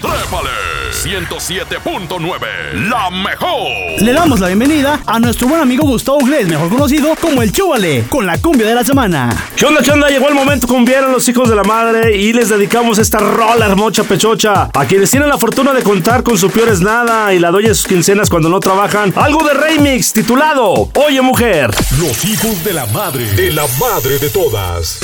¡Trépale! 0.00 0.61
107.9, 1.02 2.88
la 2.88 3.10
mejor. 3.10 3.68
Le 3.98 4.12
damos 4.12 4.38
la 4.38 4.46
bienvenida 4.46 5.00
a 5.04 5.18
nuestro 5.18 5.48
buen 5.48 5.60
amigo 5.60 5.84
Gustavo 5.84 6.20
Gles, 6.20 6.46
mejor 6.46 6.68
conocido 6.68 7.16
como 7.20 7.42
el 7.42 7.50
Chúbale, 7.50 8.04
con 8.08 8.24
la 8.24 8.38
cumbia 8.38 8.68
de 8.68 8.76
la 8.76 8.84
semana. 8.84 9.28
¿Qué 9.56 9.66
onda, 9.66 9.82
qué 9.82 9.90
onda? 9.90 10.08
Llegó 10.10 10.28
el 10.28 10.34
momento 10.34 10.68
cumbieron 10.68 11.10
los 11.10 11.28
hijos 11.28 11.48
de 11.48 11.56
la 11.56 11.64
madre 11.64 12.16
y 12.16 12.32
les 12.32 12.50
dedicamos 12.50 13.00
esta 13.00 13.18
rola 13.18 13.66
hermosa 13.66 14.04
pechocha 14.04 14.70
a 14.72 14.84
quienes 14.84 15.10
tienen 15.10 15.28
la 15.28 15.38
fortuna 15.38 15.72
de 15.72 15.82
contar 15.82 16.22
con 16.22 16.38
su 16.38 16.48
peor 16.50 16.68
es 16.68 16.80
nada 16.80 17.34
y 17.34 17.40
la 17.40 17.50
doy 17.50 17.64
de 17.64 17.74
sus 17.74 17.88
quincenas 17.88 18.30
cuando 18.30 18.48
no 18.48 18.60
trabajan. 18.60 19.12
Algo 19.16 19.42
de 19.42 19.54
remix 19.54 20.12
titulado 20.12 20.88
Oye 20.94 21.20
Mujer. 21.20 21.74
Los 21.98 22.24
hijos 22.24 22.62
de 22.62 22.74
la 22.74 22.86
madre, 22.86 23.24
de 23.32 23.50
la 23.50 23.66
madre 23.80 24.20
de 24.20 24.30
todas. 24.30 25.00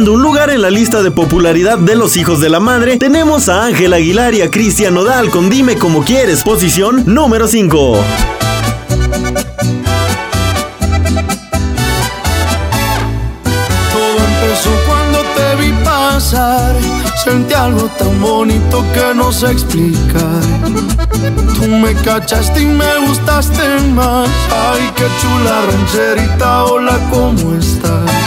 un 0.00 0.22
lugar 0.22 0.48
en 0.48 0.62
la 0.62 0.70
lista 0.70 1.02
de 1.02 1.10
popularidad 1.10 1.76
de 1.76 1.96
los 1.96 2.16
hijos 2.16 2.40
de 2.40 2.48
la 2.48 2.60
madre, 2.60 2.96
tenemos 2.96 3.50
a 3.50 3.66
Ángel 3.66 3.92
Aguilar 3.92 4.32
y 4.32 4.40
a 4.40 4.50
Cristian 4.50 4.94
Nodal 4.94 5.28
con 5.28 5.50
Dime 5.50 5.76
como 5.76 6.02
quieres, 6.02 6.42
posición 6.42 7.02
número 7.04 7.46
5. 7.46 7.76
Todo 7.76 8.02
empezó 14.16 14.70
cuando 14.86 15.18
te 15.36 15.62
vi 15.62 15.72
pasar. 15.84 16.74
Sentí 17.22 17.52
algo 17.52 17.86
tan 17.98 18.18
bonito 18.18 18.82
que 18.94 19.14
no 19.14 19.30
sé 19.30 19.50
explicar. 19.52 20.40
Tú 21.54 21.66
me 21.68 21.94
cachaste 21.96 22.62
y 22.62 22.66
me 22.66 22.98
gustaste 23.06 23.62
más. 23.94 24.30
Ay, 24.50 24.90
qué 24.96 25.04
chula 25.20 25.66
rancherita, 25.70 26.64
hola, 26.64 26.98
¿cómo 27.10 27.54
estás? 27.56 28.21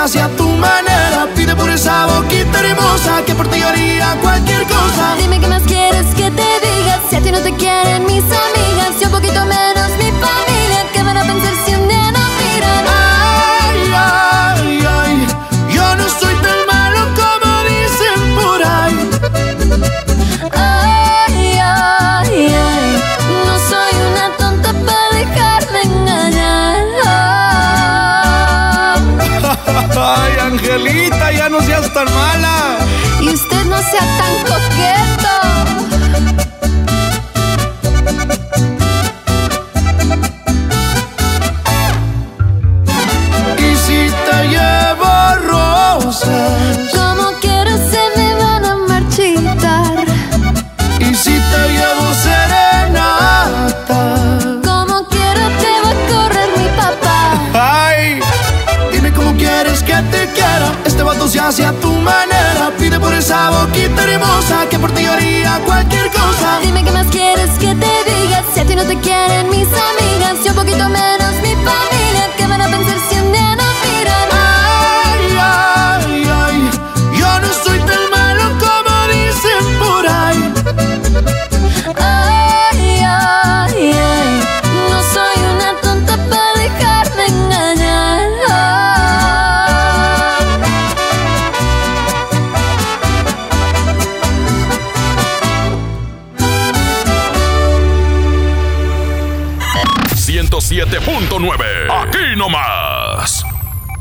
Vato 0.00 0.39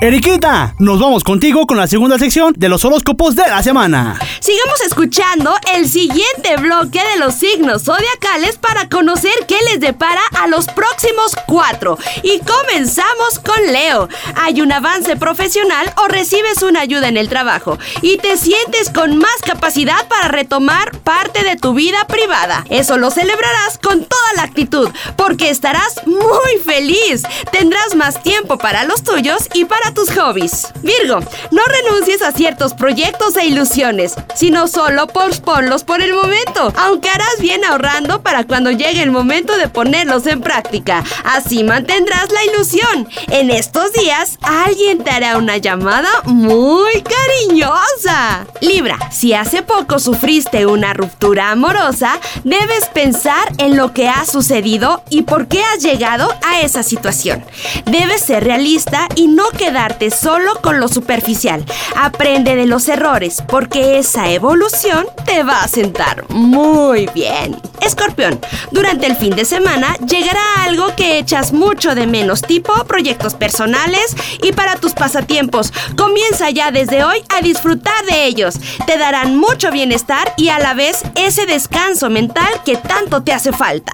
Eriquita, 0.09 0.73
nos 0.79 0.99
vamos 0.99 1.23
contigo 1.23 1.67
con 1.67 1.77
la 1.77 1.85
segunda 1.85 2.17
sección 2.17 2.51
de 2.57 2.67
los 2.67 2.83
horóscopos 2.83 3.35
de 3.35 3.43
la 3.43 3.61
semana. 3.61 4.17
Sigamos 4.49 4.81
escuchando 4.81 5.53
el 5.75 5.87
siguiente 5.87 6.57
bloque 6.57 6.99
de 7.13 7.19
los 7.19 7.35
signos 7.35 7.83
zodiacales 7.83 8.57
para 8.57 8.89
conocer 8.89 9.31
qué 9.47 9.57
les 9.69 9.79
depara 9.79 10.23
a 10.39 10.47
los 10.47 10.65
próximos 10.65 11.35
cuatro. 11.45 11.99
Y 12.23 12.39
comenzamos 12.39 13.37
con 13.45 13.71
Leo. 13.71 14.09
Hay 14.35 14.61
un 14.61 14.71
avance 14.71 15.15
profesional 15.17 15.93
o 15.97 16.07
recibes 16.07 16.63
una 16.63 16.79
ayuda 16.79 17.09
en 17.09 17.17
el 17.17 17.29
trabajo 17.29 17.77
y 18.01 18.17
te 18.17 18.37
sientes 18.37 18.89
con 18.89 19.17
más 19.17 19.35
capacidad 19.45 20.07
para 20.07 20.29
retomar 20.29 20.97
parte 21.01 21.43
de 21.43 21.55
tu 21.55 21.75
vida 21.75 22.07
privada. 22.07 22.65
Eso 22.71 22.97
lo 22.97 23.11
celebrarás 23.11 23.77
con 23.77 24.03
toda 24.03 24.33
la 24.35 24.43
actitud 24.43 24.89
porque 25.15 25.51
estarás 25.51 26.07
muy 26.07 26.57
feliz. 26.65 27.21
Tendrás 27.51 27.93
más 27.93 28.23
tiempo 28.23 28.57
para 28.57 28.83
los 28.85 29.03
tuyos 29.03 29.47
y 29.53 29.65
para 29.65 29.93
tus 29.93 30.09
hobbies. 30.09 30.69
Virgo, 30.81 31.19
no 31.51 31.61
renuncies 31.67 32.23
a 32.23 32.31
ciertos 32.31 32.73
proyectos 32.73 33.37
e 33.37 33.45
ilusiones, 33.45 34.15
sino 34.39 34.69
solo 34.69 35.07
posponlos 35.07 35.83
por 35.83 36.01
el 36.01 36.13
momento, 36.13 36.71
aunque 36.77 37.09
harás 37.09 37.41
bien 37.41 37.65
ahorrando 37.65 38.21
para 38.21 38.45
cuando 38.45 38.71
llegue 38.71 39.03
el 39.03 39.11
momento 39.11 39.57
de 39.57 39.67
ponerlos 39.67 40.25
en 40.27 40.39
práctica. 40.39 41.03
Así 41.25 41.65
mantendrás 41.65 42.31
la 42.31 42.45
ilusión. 42.45 43.09
En 43.27 43.49
estos 43.49 43.91
días, 43.91 44.37
alguien 44.41 45.03
te 45.03 45.11
hará 45.11 45.37
una 45.37 45.57
llamada 45.57 46.07
muy 46.23 47.03
cariñosa. 47.03 48.47
Libra, 48.61 48.97
si 49.11 49.33
hace 49.33 49.61
poco 49.61 49.99
sufriste 49.99 50.65
una 50.65 50.93
ruptura 50.93 51.51
amorosa, 51.51 52.17
debes 52.45 52.85
pensar 52.93 53.51
en 53.57 53.75
lo 53.75 53.93
que 53.93 54.07
ha 54.07 54.25
sucedido 54.25 55.03
y 55.09 55.23
por 55.23 55.49
qué 55.49 55.63
has 55.63 55.83
llegado 55.83 56.33
a 56.47 56.61
esa 56.61 56.83
situación. 56.83 57.43
Debes 57.87 58.21
ser 58.21 58.45
realista 58.45 59.09
y 59.15 59.27
no 59.27 59.49
quedarte 59.49 60.11
solo 60.11 60.61
con 60.61 60.79
lo 60.79 60.87
superficial. 60.87 61.65
Aprende 61.97 62.55
de 62.55 62.67
los 62.67 62.87
errores 62.87 63.43
porque 63.45 63.99
esa 63.99 64.18
evolución 64.27 65.05
te 65.25 65.43
va 65.43 65.63
a 65.63 65.67
sentar 65.67 66.25
muy 66.29 67.07
bien. 67.13 67.55
Escorpión, 67.81 68.39
durante 68.71 69.05
el 69.05 69.15
fin 69.15 69.35
de 69.35 69.45
semana 69.45 69.95
llegará 70.05 70.41
algo 70.63 70.95
que 70.95 71.17
echas 71.17 71.53
mucho 71.53 71.95
de 71.95 72.07
menos, 72.07 72.41
tipo 72.41 72.73
proyectos 72.85 73.35
personales 73.35 74.15
y 74.43 74.51
para 74.51 74.75
tus 74.75 74.93
pasatiempos. 74.93 75.71
Comienza 75.97 76.49
ya 76.49 76.71
desde 76.71 77.03
hoy 77.03 77.23
a 77.29 77.41
disfrutar 77.41 78.05
de 78.05 78.25
ellos. 78.25 78.55
Te 78.85 78.97
darán 78.97 79.37
mucho 79.37 79.71
bienestar 79.71 80.33
y 80.35 80.49
a 80.49 80.59
la 80.59 80.73
vez 80.73 81.03
ese 81.15 81.45
descanso 81.45 82.09
mental 82.09 82.49
que 82.65 82.75
tanto 82.75 83.23
te 83.23 83.31
hace 83.31 83.53
falta. 83.53 83.93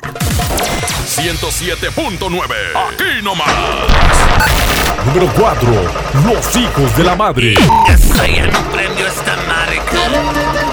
107.9. 1.16 2.55
Aquí 2.76 3.22
nomás. 3.24 3.47
Número 5.05 5.32
4. 5.34 5.70
Los 6.26 6.55
hijos 6.57 6.97
de 6.97 7.03
la 7.05 7.16
madre. 7.16 7.53
Eso 7.88 8.26
ya 8.26 8.47
no 8.47 8.70
prendió 8.70 9.07
esta 9.07 9.38
marca. 9.47 10.64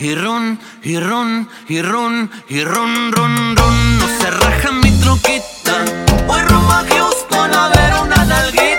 Y 0.00 0.14
run, 0.14 0.58
y 0.82 0.98
run, 0.98 1.46
y 1.68 1.82
run, 1.82 2.30
y 2.48 2.64
run, 2.64 3.12
run, 3.12 3.56
run. 3.56 3.98
No 3.98 4.06
se 4.18 4.30
raja 4.30 4.72
mi 4.72 4.90
troquita. 4.92 5.84
Voy 6.26 6.40
rumbo 6.40 6.72
a 6.72 6.84
Houston 6.88 7.54
a 7.54 7.68
ver 7.68 7.92
una 8.02 8.24
nalguita 8.24 8.69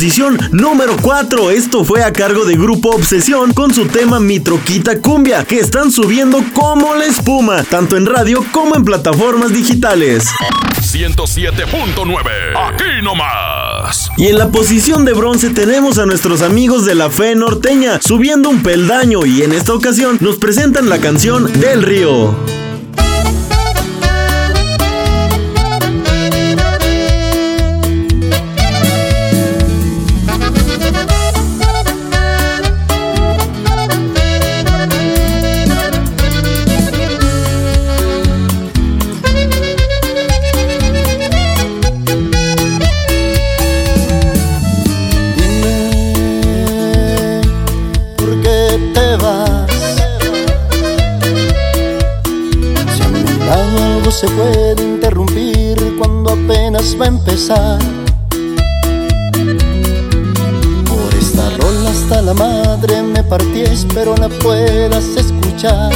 posición 0.00 0.38
número 0.52 0.96
4. 0.96 1.50
Esto 1.50 1.84
fue 1.84 2.02
a 2.02 2.10
cargo 2.10 2.46
de 2.46 2.56
Grupo 2.56 2.88
Obsesión 2.88 3.52
con 3.52 3.74
su 3.74 3.84
tema 3.84 4.18
Mi 4.18 4.40
Troquita 4.40 4.98
Cumbia, 4.98 5.44
que 5.44 5.58
están 5.58 5.92
subiendo 5.92 6.42
como 6.54 6.94
la 6.94 7.04
espuma, 7.04 7.64
tanto 7.64 7.98
en 7.98 8.06
radio 8.06 8.42
como 8.50 8.76
en 8.76 8.84
plataformas 8.86 9.52
digitales. 9.52 10.24
107.9. 10.80 12.16
Aquí 12.56 13.02
nomás. 13.02 14.10
Y 14.16 14.28
en 14.28 14.38
la 14.38 14.48
posición 14.48 15.04
de 15.04 15.12
bronce 15.12 15.50
tenemos 15.50 15.98
a 15.98 16.06
nuestros 16.06 16.40
amigos 16.40 16.86
de 16.86 16.94
la 16.94 17.10
fe 17.10 17.34
norteña, 17.34 18.00
subiendo 18.00 18.48
un 18.48 18.62
peldaño 18.62 19.26
y 19.26 19.42
en 19.42 19.52
esta 19.52 19.74
ocasión 19.74 20.16
nos 20.22 20.36
presentan 20.36 20.88
la 20.88 20.98
canción 20.98 21.60
Del 21.60 21.82
Río. 21.82 22.49
Se 54.20 54.28
puede 54.28 54.82
interrumpir 54.82 55.96
cuando 55.96 56.32
apenas 56.32 56.94
va 57.00 57.06
a 57.06 57.08
empezar. 57.08 57.78
Por 60.84 61.14
esta 61.18 61.48
rola 61.56 61.88
hasta 61.88 62.20
la 62.20 62.34
madre 62.34 63.02
me 63.02 63.24
partí, 63.24 63.62
espero 63.62 64.14
la 64.18 64.28
puedas 64.28 65.06
escuchar. 65.16 65.90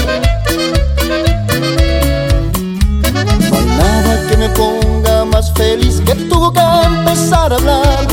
No 3.51 3.59
hay 3.59 3.67
nada 3.67 4.27
que 4.27 4.37
me 4.39 4.49
ponga 4.49 5.27
más 5.27 5.53
feliz 5.53 6.01
que 6.01 6.15
tú 6.15 6.51
que 6.51 6.61
empezar 6.61 7.53
a 7.53 7.57
hablar. 7.57 8.07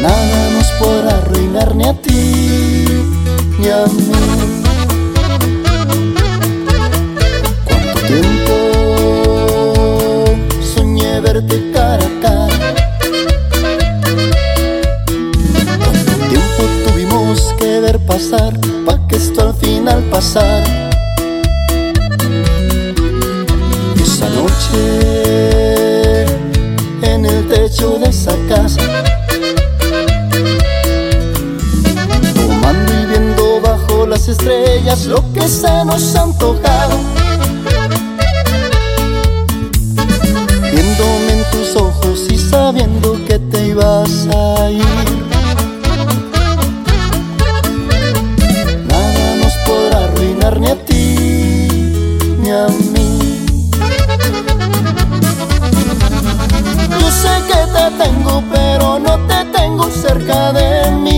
Nada 0.00 0.50
nos 0.56 0.70
podrá 0.78 1.18
arruinar 1.18 1.74
ni 1.74 1.84
a 1.84 1.94
ti 1.94 2.84
ni 3.58 3.68
a 3.70 3.86
mí. 3.86 4.17
Verte 11.48 11.70
cara 11.72 12.04
a 12.04 12.20
cara. 12.20 12.74
Tiempo 16.28 16.62
tuvimos 16.86 17.54
que 17.58 17.80
ver 17.80 17.98
pasar 18.00 18.52
pa' 18.84 18.98
que 19.08 19.16
esto 19.16 19.48
al 19.48 19.54
final 19.54 20.02
pasara. 20.10 20.90
Esa 24.00 24.28
noche 24.30 26.24
en 27.02 27.24
el 27.24 27.48
techo 27.48 27.98
de 27.98 28.08
esa 28.08 28.34
casa. 28.48 28.80
Tomando 32.34 32.92
y 32.92 33.06
viendo 33.06 33.60
bajo 33.60 34.06
las 34.06 34.28
estrellas 34.28 35.06
lo 35.06 35.22
que 35.32 35.48
se 35.48 35.84
nos 35.84 36.14
ha 36.16 36.24
Nada 48.86 49.36
nos 49.40 49.54
podrá 49.66 50.04
arruinar 50.04 50.60
ni 50.60 50.68
a 50.68 50.76
ti 50.84 51.04
ni 52.42 52.50
a 52.50 52.66
mí. 52.92 53.46
Yo 57.00 57.10
sé 57.22 57.34
que 57.48 57.60
te 57.74 57.84
tengo, 58.04 58.42
pero 58.52 58.98
no 58.98 59.14
te 59.26 59.38
tengo 59.58 59.84
cerca 59.90 60.52
de 60.52 60.90
mí. 60.90 61.17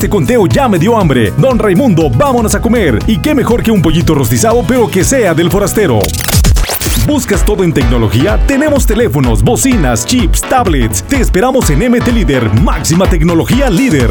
Este 0.00 0.08
conteo 0.08 0.46
ya 0.46 0.66
me 0.66 0.78
dio 0.78 0.98
hambre. 0.98 1.30
Don 1.36 1.58
Raimundo, 1.58 2.08
vámonos 2.08 2.54
a 2.54 2.62
comer. 2.62 2.98
Y 3.06 3.18
qué 3.18 3.34
mejor 3.34 3.62
que 3.62 3.70
un 3.70 3.82
pollito 3.82 4.14
rostizado, 4.14 4.64
pero 4.66 4.90
que 4.90 5.04
sea 5.04 5.34
del 5.34 5.50
forastero. 5.50 5.98
¿Buscas 7.06 7.44
todo 7.44 7.64
en 7.64 7.74
tecnología? 7.74 8.40
Tenemos 8.46 8.86
teléfonos, 8.86 9.42
bocinas, 9.42 10.06
chips, 10.06 10.40
tablets. 10.40 11.02
Te 11.02 11.20
esperamos 11.20 11.68
en 11.68 11.90
MT 11.90 12.14
Líder, 12.14 12.50
máxima 12.62 13.10
tecnología 13.10 13.68
líder. 13.68 14.10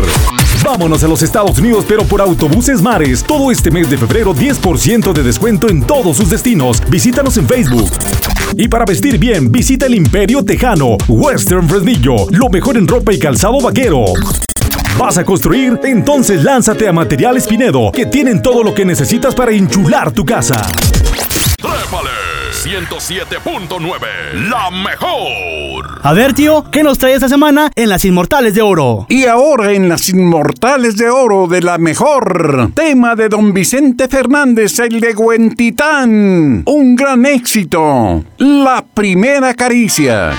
Vámonos 0.63 1.03
a 1.03 1.07
los 1.07 1.23
Estados 1.23 1.57
Unidos, 1.57 1.85
pero 1.87 2.03
por 2.03 2.21
autobuses 2.21 2.83
mares. 2.83 3.23
Todo 3.23 3.49
este 3.49 3.71
mes 3.71 3.89
de 3.89 3.97
febrero, 3.97 4.35
10% 4.35 5.11
de 5.11 5.23
descuento 5.23 5.69
en 5.69 5.81
todos 5.81 6.17
sus 6.17 6.29
destinos. 6.29 6.83
Visítanos 6.91 7.35
en 7.37 7.47
Facebook. 7.47 7.89
Y 8.55 8.67
para 8.67 8.85
vestir 8.85 9.17
bien, 9.17 9.51
visita 9.51 9.87
el 9.87 9.95
Imperio 9.95 10.45
Tejano, 10.45 10.97
Western 11.07 11.67
Fresnillo, 11.67 12.27
lo 12.29 12.47
mejor 12.49 12.77
en 12.77 12.87
ropa 12.87 13.11
y 13.11 13.17
calzado 13.17 13.59
vaquero. 13.59 14.05
¿Vas 14.99 15.17
a 15.17 15.23
construir? 15.23 15.79
Entonces 15.83 16.43
lánzate 16.43 16.85
a 16.85 16.91
Materiales 16.91 17.47
Pinedo, 17.47 17.89
que 17.93 18.05
tienen 18.05 18.41
todo 18.41 18.63
lo 18.63 18.73
que 18.73 18.83
necesitas 18.83 19.33
para 19.33 19.51
enchular 19.51 20.11
tu 20.11 20.25
casa. 20.25 20.61
Trépale 21.55 22.09
107.9, 22.51 24.49
la 24.49 24.69
mejor. 24.71 26.01
A 26.03 26.11
ver, 26.11 26.33
tío, 26.33 26.65
¿qué 26.69 26.83
nos 26.83 26.97
trae 26.97 27.13
esta 27.13 27.29
semana 27.29 27.71
en 27.75 27.87
Las 27.87 28.03
Inmortales 28.03 28.53
de 28.53 28.61
Oro? 28.61 29.05
Y 29.07 29.23
ahora 29.23 29.71
en 29.71 29.87
Las 29.87 30.09
Inmortales 30.09 30.97
de 30.97 31.09
Oro 31.09 31.47
de 31.47 31.61
la 31.61 31.77
mejor, 31.77 32.71
tema 32.73 33.15
de 33.15 33.29
don 33.29 33.53
Vicente 33.53 34.09
Fernández, 34.09 34.79
el 34.79 34.99
de 34.99 35.13
Huentitán. 35.13 36.63
Un 36.65 36.95
gran 36.97 37.25
éxito. 37.25 38.25
La 38.37 38.83
primera 38.93 39.53
caricia. 39.53 40.33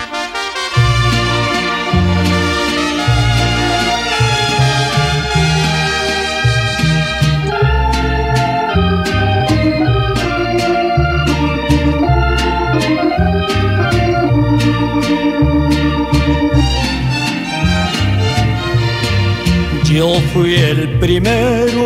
Yo 19.91 20.21
fui 20.33 20.55
el 20.55 21.01
primero 21.01 21.83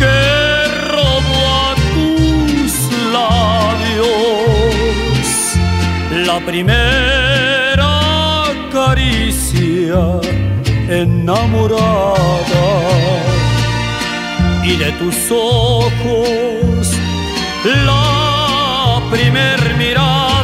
que 0.00 0.16
robó 0.90 1.42
a 1.62 1.74
tus 1.94 2.72
labios 3.12 4.08
la 6.26 6.38
primera 6.44 7.92
caricia 8.72 10.02
enamorada 10.88 12.16
y 14.64 14.76
de 14.76 14.90
tus 14.98 15.30
ojos 15.30 16.96
la 17.86 19.00
primer 19.12 19.76
mirada. 19.78 20.35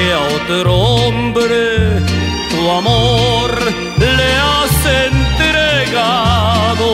Que 0.00 0.12
a 0.12 0.20
otro 0.38 0.72
hombre 0.74 2.00
tu 2.50 2.70
amor 2.70 3.50
le 3.98 4.30
has 4.50 4.74
entregado 5.08 6.90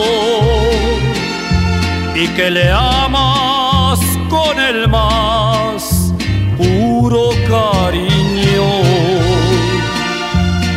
y 2.15 2.27
que 2.35 2.49
le 2.51 2.69
amas 2.69 3.99
con 4.29 4.59
el 4.59 4.89
más 4.89 6.11
puro 6.57 7.29
cariño. 7.53 8.69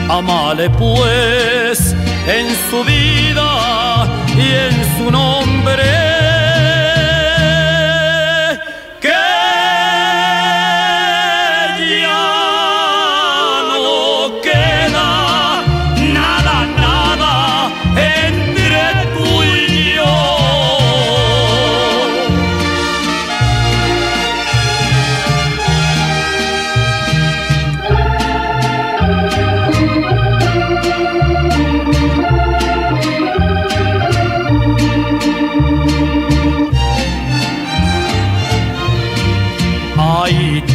Amale 0.08 0.70
pues 0.70 1.96
en 2.38 2.46
su 2.68 2.78
vida 2.84 3.50
y 4.36 4.46
en 4.66 4.74
su 4.96 5.10
nombre. 5.10 6.19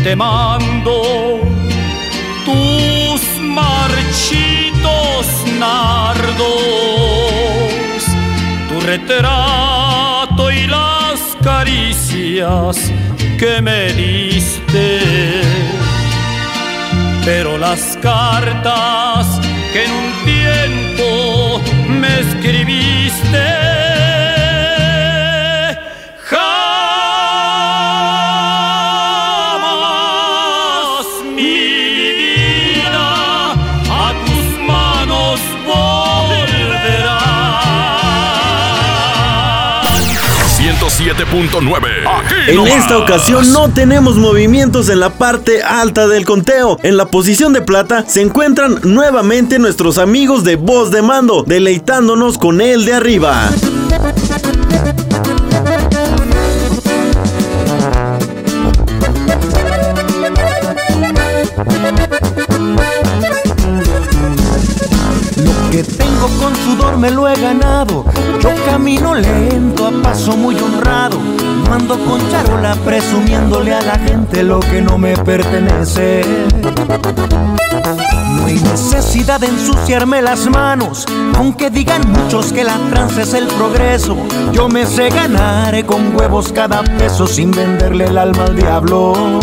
Te 0.04 0.16
mando 0.16 1.42
tus 2.46 3.22
marchitos 3.42 5.28
nardos, 5.60 6.44
tu 8.70 8.80
retrato 8.82 10.52
y 10.52 10.68
las 10.68 11.38
caricias 11.44 12.92
que 13.40 13.62
me 13.62 13.92
diste. 13.94 15.02
Pero 17.24 17.58
las 17.58 17.98
cartas 18.02 19.40
que 19.74 19.86
en 19.86 19.92
un 19.92 20.14
tiempo 20.26 21.62
me 21.90 22.20
escribiste 22.20 23.65
107.9, 41.18 41.86
aquí 42.08 42.36
En 42.52 42.56
nomás. 42.58 42.74
esta 42.74 42.98
ocasión 42.98 43.52
no 43.54 43.70
tenemos 43.70 44.18
movimientos 44.18 44.90
en 44.90 45.00
la 45.00 45.12
parte 45.12 45.64
alta 45.64 46.08
del 46.08 46.26
conteo. 46.26 46.78
En 46.84 46.98
la 46.98 47.06
posición 47.06 47.54
de 47.54 47.62
plata 47.62 48.04
se 48.08 48.22
encuentran 48.22 48.80
nuevamente 48.84 49.58
nuestros 49.60 49.98
amigos 49.98 50.44
de 50.44 50.58
Voz 50.58 50.92
de 50.92 51.02
Mando, 51.02 51.44
deleitándonos 51.48 52.38
con 52.38 52.60
el 52.62 52.86
de 52.86 52.94
arriba. 52.94 53.50
Lo 65.38 65.70
que 65.72 65.84
tengo 65.84 66.28
con 66.40 66.56
sudor 66.56 66.98
me 66.98 67.12
lo 67.12 67.28
he 67.28 67.36
ganado. 67.40 68.06
Yo 68.46 68.54
camino 68.64 69.16
lento 69.16 69.88
a 69.88 69.92
paso 70.04 70.38
muy 70.38 70.56
honrado. 70.60 71.18
No 71.66 71.74
ando 71.74 71.98
con 72.06 72.22
charola 72.30 72.76
presumiéndole 72.86 73.74
a 73.74 73.82
la 73.82 73.98
gente 73.98 74.44
lo 74.44 74.60
que 74.60 74.84
no 74.84 75.00
me 75.00 75.18
pertenece. 75.18 76.22
No 78.36 78.46
hay 78.46 78.60
necesidad 78.60 79.40
de 79.40 79.48
ensuciarme 79.48 80.22
las 80.22 80.48
manos, 80.48 81.08
aunque 81.36 81.72
digan 81.72 82.02
muchos 82.08 82.54
que 82.54 82.64
la 82.64 82.78
tranza 82.92 83.24
es 83.24 83.34
el 83.34 83.48
progreso. 83.48 84.16
Yo 84.52 84.70
me 84.70 84.86
sé 84.86 85.10
ganar 85.10 85.84
con 85.88 86.16
huevos 86.16 86.52
cada 86.54 86.84
peso 86.84 87.26
sin 87.26 87.50
venderle 87.50 88.06
el 88.06 88.18
alma 88.20 88.44
al 88.44 88.56
diablo. 88.56 89.40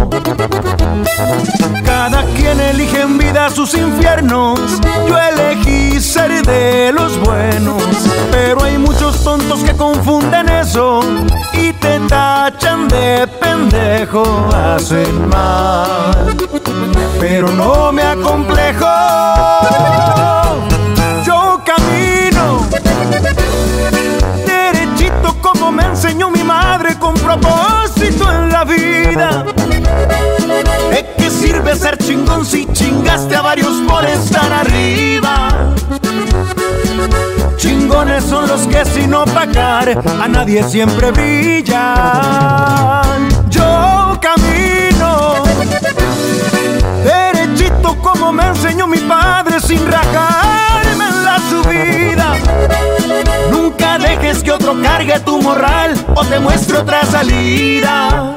Cada 1.85 2.23
quien 2.37 2.61
elige 2.61 3.01
en 3.01 3.19
vida 3.19 3.51
sus 3.51 3.75
infiernos. 3.75 4.61
Yo 5.09 5.19
elegí 5.19 6.01
ser 6.01 6.47
de 6.47 6.93
los 6.93 7.19
buenos. 7.19 7.83
Pero 8.31 8.63
hay 8.63 8.79
muchos 8.79 8.92
tontos 8.99 9.63
que 9.63 9.75
confunden 9.77 10.49
eso 10.49 11.01
y 11.53 11.73
te 11.73 12.01
tachan 12.01 12.89
de 12.89 13.27
pendejo. 13.41 14.23
Hacen 14.55 15.29
mal, 15.29 16.37
pero 17.21 17.49
no 17.49 17.93
me 17.93 18.03
acomplejo. 18.03 18.87
Yo 21.25 21.61
camino 21.65 22.67
derechito 24.47 25.37
como 25.41 25.73
me 25.73 25.85
enseñó 25.85 26.31
mi 26.31 26.43
madre 26.43 26.99
con 26.99 27.15
propósito 27.15 28.31
en 28.31 28.51
la 28.51 28.65
vida. 28.65 29.45
¿De 30.91 31.15
qué 31.17 31.31
sirve 31.31 31.77
ser 31.77 31.97
chingón 31.99 32.45
si 32.45 32.67
chingaste 32.73 33.37
a 33.37 33.43
varios 33.43 33.81
por 33.89 34.05
estar 34.05 34.53
arriba? 34.53 35.73
Chingones 37.57 38.25
son 38.25 38.49
los 38.49 38.67
que 38.67 38.85
sin 38.85 39.15
opacar 39.15 39.91
a 40.21 40.29
nadie 40.29 40.63
siempre 40.65 41.11
brillan. 41.13 41.79
Yo 43.49 44.19
camino 44.21 45.35
derechito 47.05 47.97
como 48.03 48.33
me 48.33 48.49
enseñó 48.49 48.87
mi 48.87 48.99
padre 48.99 49.61
sin 49.61 49.87
rajarme 49.91 51.05
en 51.09 51.25
la 51.25 51.39
subida. 51.51 52.35
Nunca 53.51 53.99
dejes 53.99 54.43
que 54.43 54.53
otro 54.53 54.75
cargue 54.83 55.21
tu 55.21 55.41
morral 55.41 55.95
o 56.15 56.25
te 56.25 56.41
muestre 56.41 56.79
otra 56.79 57.05
salida. 57.05 58.35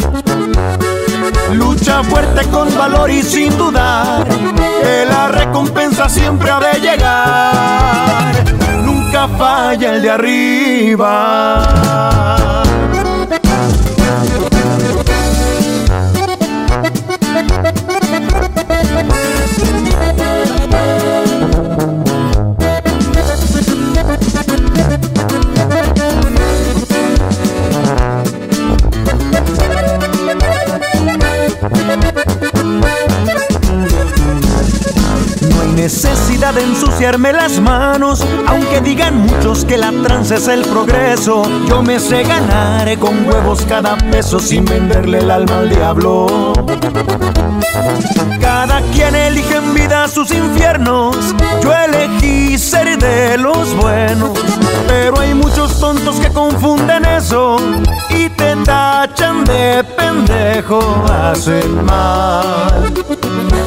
Lucha 1.53 2.03
fuerte 2.03 2.45
con 2.49 2.75
valor 2.75 3.09
y 3.09 3.23
sin 3.23 3.57
dudar 3.57 4.27
que 4.27 5.05
la 5.07 5.27
recompensa 5.27 6.09
siempre 6.09 6.49
ha 6.49 6.59
de 6.59 6.79
llegar. 6.79 8.33
Nunca 8.83 9.27
falla 9.27 9.95
el 9.95 10.01
de 10.01 10.09
arriba. 10.11 11.65
Necesidad 35.85 36.55
de 36.55 36.63
ensuciarme 36.63 37.31
las 37.31 37.59
manos, 37.59 38.25
aunque 38.47 38.81
digan 38.81 39.19
muchos 39.19 39.65
que 39.65 39.77
la 39.77 39.91
trance 39.91 40.33
es 40.33 40.47
el 40.47 40.63
progreso. 40.63 41.43
Yo 41.67 41.83
me 41.83 41.99
sé 41.99 42.23
ganar 42.23 42.97
con 42.97 43.27
huevos 43.27 43.63
cada 43.69 43.95
peso 43.95 44.39
sin 44.39 44.65
venderle 44.65 45.19
el 45.19 45.29
alma 45.29 45.59
al 45.59 45.69
diablo. 45.69 46.53
Cada 48.41 48.81
quien 48.93 49.13
elige 49.15 49.57
en 49.57 49.75
vida 49.75 50.07
sus 50.07 50.31
infiernos. 50.31 51.17
Yo 51.61 51.71
elegí 51.71 52.57
ser 52.57 52.97
de 52.97 53.37
los 53.37 53.75
buenos, 53.75 54.39
pero 54.87 55.19
hay 55.19 55.35
muchos 55.35 55.79
tontos 55.79 56.15
que 56.19 56.31
confunden 56.31 57.05
eso 57.05 57.57
y 58.09 58.29
te 58.29 58.55
tachan 58.65 59.43
de 59.43 59.83
pendejo. 59.95 60.79
Hacen 61.11 61.85
mal, 61.85 62.91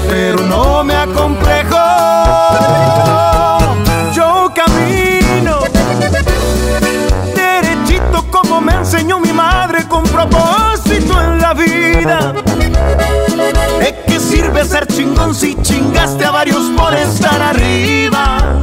pero 0.09 0.41
no 0.43 0.83
me 0.83 0.95
acomplejo. 0.97 1.77
Yo 4.13 4.51
camino 4.55 5.59
derechito 7.35 8.25
como 8.31 8.61
me 8.61 8.75
enseñó 8.75 9.21
mi 9.21 9.33
madre 9.33 9.87
con 9.87 10.03
propósito 10.05 11.21
en 11.21 11.41
la 11.41 11.55
vida. 11.55 12.33
¿De 13.79 14.05
qué 14.07 14.19
sirve 14.19 14.65
ser 14.65 14.87
chingón 14.87 15.35
si 15.35 15.55
chingaste 15.63 16.25
a 16.25 16.31
varios 16.31 16.71
por 16.77 16.95
estar 16.95 17.41
arriba? 17.41 18.63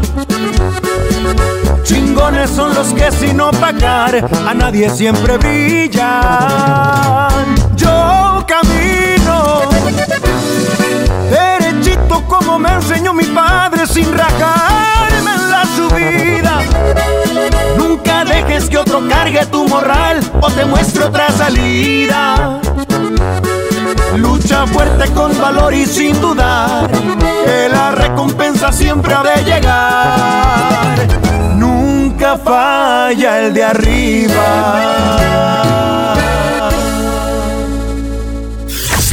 Chingones 1.84 2.50
son 2.50 2.74
los 2.74 2.94
que 2.94 3.12
sin 3.12 3.40
opacar 3.40 4.28
a 4.48 4.54
nadie 4.54 4.90
siempre 4.90 5.38
brillan. 5.38 6.06
Yo 7.76 8.44
camino 8.48 8.95
como 12.28 12.60
me 12.60 12.72
enseñó 12.74 13.14
mi 13.14 13.26
padre 13.26 13.86
sin 13.88 14.12
rajarme 14.12 15.32
en 15.36 15.52
la 15.52 15.66
subida. 15.66 16.60
Nunca 17.78 18.26
dejes 18.26 18.70
que 18.70 18.78
otro 18.78 19.08
cargue 19.08 19.46
tu 19.48 19.68
morral 19.68 20.20
o 20.42 20.52
te 20.52 20.66
muestre 20.66 21.06
otra 21.06 21.30
salida. 21.32 22.60
Lucha 24.16 24.66
fuerte 24.68 25.12
con 25.14 25.38
valor 25.40 25.74
y 25.74 25.86
sin 25.86 26.20
dudar 26.22 26.90
que 26.90 27.70
la 27.70 27.92
recompensa 27.92 28.72
siempre 28.72 29.14
ha 29.14 29.24
de 29.24 29.44
llegar. 29.44 30.96
Nunca 31.56 32.38
falla 32.38 33.40
el 33.42 33.54
de 33.54 33.64
arriba. 33.64 35.16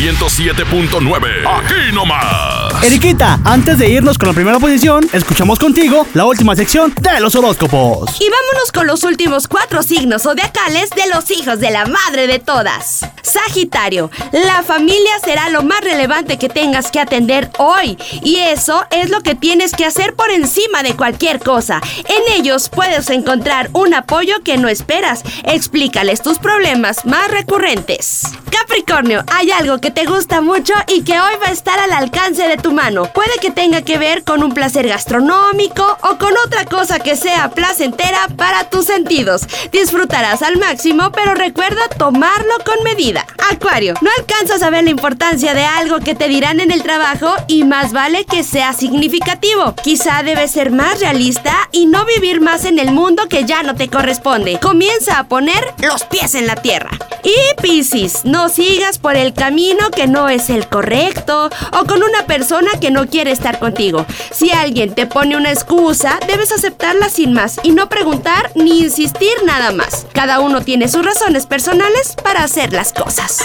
107.9. 0.03 1.47
Aquí 1.47 1.95
nomás. 1.95 2.83
Eriquita, 2.83 3.39
antes 3.45 3.79
de 3.79 3.89
irnos 3.89 4.19
con 4.19 4.27
la 4.27 4.35
primera 4.35 4.59
posición, 4.59 5.09
escuchamos 5.13 5.61
contigo 5.61 6.05
la 6.15 6.25
última 6.25 6.57
sección 6.57 6.93
de 7.01 7.21
los 7.21 7.37
horóscopos. 7.37 8.21
Y 8.21 8.29
vámonos 8.29 8.73
con 8.75 8.89
los 8.89 9.05
últimos 9.05 9.47
cuatro 9.47 9.85
signos 9.85 10.23
zodiacales 10.23 10.91
de 10.91 11.09
los 11.15 11.31
hijos 11.31 11.61
de 11.61 11.71
la 11.71 11.87
madre 11.87 12.27
de 12.27 12.41
todas. 12.41 13.07
Sagitario, 13.23 14.11
la 14.33 14.65
familia 14.65 15.13
será 15.25 15.49
lo 15.51 15.63
más 15.63 15.81
relevante 15.83 16.37
que 16.37 16.49
tengas 16.49 16.91
que 16.91 16.99
atender 16.99 17.51
hoy. 17.59 17.97
Y 18.25 18.39
eso 18.39 18.85
es 18.91 19.09
lo 19.09 19.21
que 19.21 19.37
tienes 19.37 19.71
que 19.71 19.85
hacer 19.85 20.15
por 20.15 20.33
encima 20.33 20.83
de 20.83 20.97
cualquier 20.97 21.39
cosa. 21.39 21.81
En 22.09 22.35
ellos 22.41 22.69
puedes 22.69 23.09
encontrar 23.11 23.71
un 23.73 23.95
apoyo 23.95 24.43
que 24.43 24.59
no 24.59 24.69
esperas. 24.69 25.23
Explícales 25.45 26.21
tus 26.23 26.41
problemas 26.41 27.05
más 27.05 27.31
recurrentes. 27.31 28.23
Capricornio, 28.51 29.25
hay 29.33 29.53
algo 29.53 29.81
que 29.81 29.92
te 29.93 30.07
gusta 30.07 30.41
mucho 30.41 30.73
y 30.89 31.03
que 31.03 31.21
hoy 31.21 31.35
va 31.43 31.49
a 31.49 31.53
estar 31.53 31.79
al 31.79 31.93
alcance 31.93 32.49
de 32.49 32.57
tu 32.57 32.73
mano. 32.73 33.13
Puede 33.13 33.33
que 33.41 33.51
tenga 33.51 33.83
que 33.83 33.99
ver 33.99 34.25
con 34.25 34.43
un 34.43 34.55
placer 34.55 34.89
gastronómico 34.89 35.99
o 36.03 36.19
con 36.19 36.33
otra 36.47 36.65
cosa 36.65 36.99
que 36.99 37.17
sea 37.17 37.51
placentera 37.51 38.29
para 38.37 38.71
tus 38.71 38.87
sentidos. 38.87 39.43
Disfrutarás 39.71 40.43
al 40.43 40.57
máximo, 40.57 41.13
pero 41.13 41.35
recuerda 41.35 41.89
tomarlo 41.99 42.55
con 42.65 42.83
medida. 42.85 43.27
Acuario, 43.51 43.95
no 44.01 44.11
alcanzas 44.19 44.63
a 44.63 44.71
ver 44.71 44.85
la 44.85 44.91
importancia 44.91 45.55
de 45.55 45.65
algo 45.65 46.01
que 46.01 46.15
te 46.15 46.29
dirán 46.29 46.61
en 46.61 46.71
el 46.71 46.83
trabajo 46.83 47.35
y 47.47 47.65
más 47.65 47.93
vale 47.93 48.25
que 48.25 48.45
sea 48.45 48.73
significativo. 48.73 49.75
Quizá 49.83 50.23
debes 50.23 50.53
ser 50.53 50.71
más 50.71 51.01
realista 51.01 51.69
y 51.71 51.87
no 51.87 52.05
vivir 52.05 52.41
más 52.41 52.65
en 52.65 52.79
el 52.79 52.93
mundo 52.93 53.29
que 53.29 53.45
ya 53.45 53.63
no 53.63 53.75
te 53.75 53.89
corresponde. 53.89 54.59
Comienza 54.61 55.19
a 55.19 55.29
poner 55.29 55.75
los 55.79 56.05
pies 56.05 56.35
en 56.35 56.47
la 56.47 56.57
tierra. 56.57 56.91
Y 57.25 57.61
Piscis, 57.61 58.25
no 58.25 58.49
sigas 58.49 58.99
por 58.99 59.17
el 59.17 59.33
camino 59.33 59.82
que 59.91 60.07
no 60.07 60.29
es 60.29 60.51
el 60.51 60.69
correcto 60.69 61.51
o 61.73 61.85
con 61.85 62.03
una 62.03 62.27
persona 62.27 62.71
que 62.81 62.91
no 62.91 63.07
quiere 63.07 63.31
estar 63.31 63.59
contigo. 63.59 64.07
Si 64.31 64.51
alguien 64.51 64.95
te 64.95 65.07
pone 65.07 65.37
una 65.37 65.51
excusa, 65.51 66.19
debes 66.27 66.53
aceptarla 66.53 67.09
sin 67.09 67.33
más 67.33 67.61
y 67.63 67.73
no 67.73 67.89
preguntar 67.89 68.51
ni 68.55 68.81
insistir 68.81 69.33
nada 69.45 69.73
más. 69.73 70.07
Cada 70.13 70.41
uno 70.41 70.61
tiene 70.61 70.89
sus 70.89 71.05
razones 71.05 71.47
personales 71.47 72.15
para 72.23 72.45
hacer 72.45 72.73
las 72.73 72.93
cosas. 72.93 73.41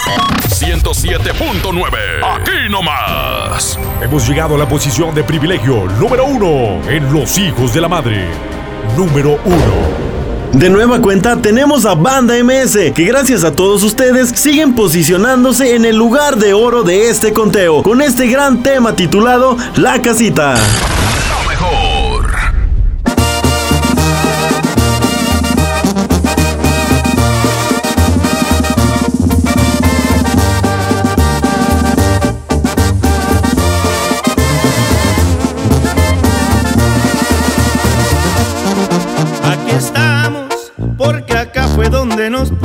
107.9. 0.50 1.98
Aquí 2.24 2.70
nomás. 2.70 3.80
Hemos 4.02 4.28
llegado 4.28 4.56
a 4.56 4.58
la 4.58 4.68
posición 4.68 5.14
de 5.16 5.24
privilegio 5.24 5.86
número 6.00 6.26
uno 6.26 6.82
en 6.90 7.12
Los 7.12 7.38
Hijos 7.38 7.74
de 7.74 7.82
la 7.82 7.88
Madre. 7.88 8.26
Número 8.96 9.40
uno. 9.46 10.07
De 10.54 10.70
nueva 10.70 11.02
cuenta 11.02 11.38
tenemos 11.38 11.86
a 11.86 11.94
Banda 11.94 12.34
MS, 12.44 12.94
que 12.96 13.06
gracias 13.06 13.44
a 13.44 13.52
todos 13.52 13.84
ustedes 13.84 14.30
siguen 14.30 14.74
posicionándose 14.74 15.76
en 15.76 15.86
el 15.86 15.96
lugar 15.96 16.38
de 16.38 16.54
oro 16.54 16.84
de 16.84 17.10
este 17.10 17.34
conteo, 17.34 17.84
con 17.84 18.02
este 18.02 18.28
gran 18.28 18.64
tema 18.64 18.96
titulado 18.96 19.58
La 19.76 20.02
Casita. 20.02 20.56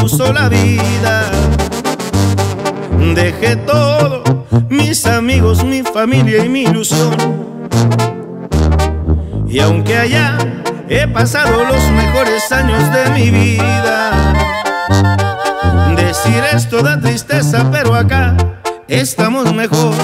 Puso 0.03 0.33
la 0.33 0.49
vida. 0.49 1.31
Dejé 3.15 3.55
todo, 3.55 4.25
mis 4.69 5.07
amigos, 5.07 5.63
mi 5.63 5.83
familia 5.83 6.45
y 6.45 6.49
mi 6.49 6.63
ilusión. 6.63 7.15
Y 9.47 9.61
aunque 9.61 9.97
allá 9.97 10.39
he 10.89 11.07
pasado 11.07 11.65
los 11.65 11.89
mejores 11.91 12.51
años 12.51 12.83
de 12.93 13.11
mi 13.11 13.31
vida, 13.31 14.35
decir 15.95 16.43
esto 16.53 16.83
da 16.83 16.99
tristeza, 17.01 17.71
pero 17.71 17.95
acá 17.95 18.37
estamos 18.89 19.55
mejor. 19.55 19.95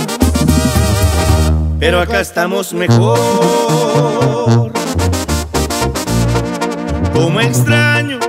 Pero 1.81 2.01
acá 2.01 2.21
estamos 2.21 2.73
mejor. 2.73 3.19
Como 7.13 7.41
extraño 7.41 8.28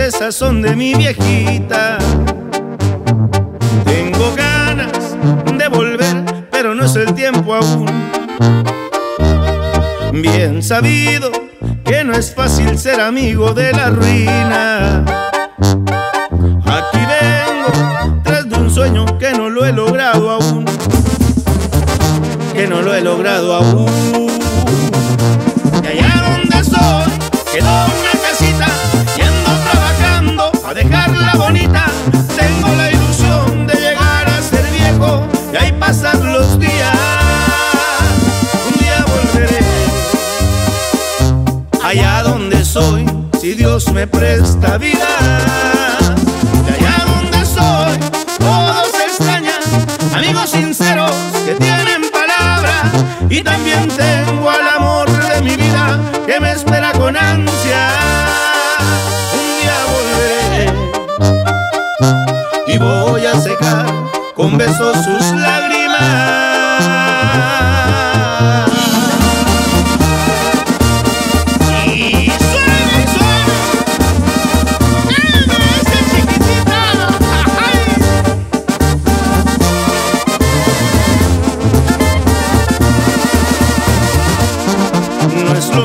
ese 0.00 0.18
sazón 0.18 0.62
de 0.62 0.74
mi 0.74 0.94
viejita. 0.94 1.98
Tengo 3.84 4.34
ganas 4.34 5.16
de 5.58 5.68
volver, 5.68 6.48
pero 6.50 6.74
no 6.74 6.86
es 6.86 6.96
el 6.96 7.14
tiempo 7.14 7.54
aún. 7.54 7.86
Bien 10.12 10.62
sabido 10.62 11.30
que 11.84 12.02
no 12.04 12.14
es 12.14 12.34
fácil 12.34 12.78
ser 12.78 13.00
amigo 13.00 13.52
de 13.52 13.72
la 13.72 13.90
ruina. 13.90 15.19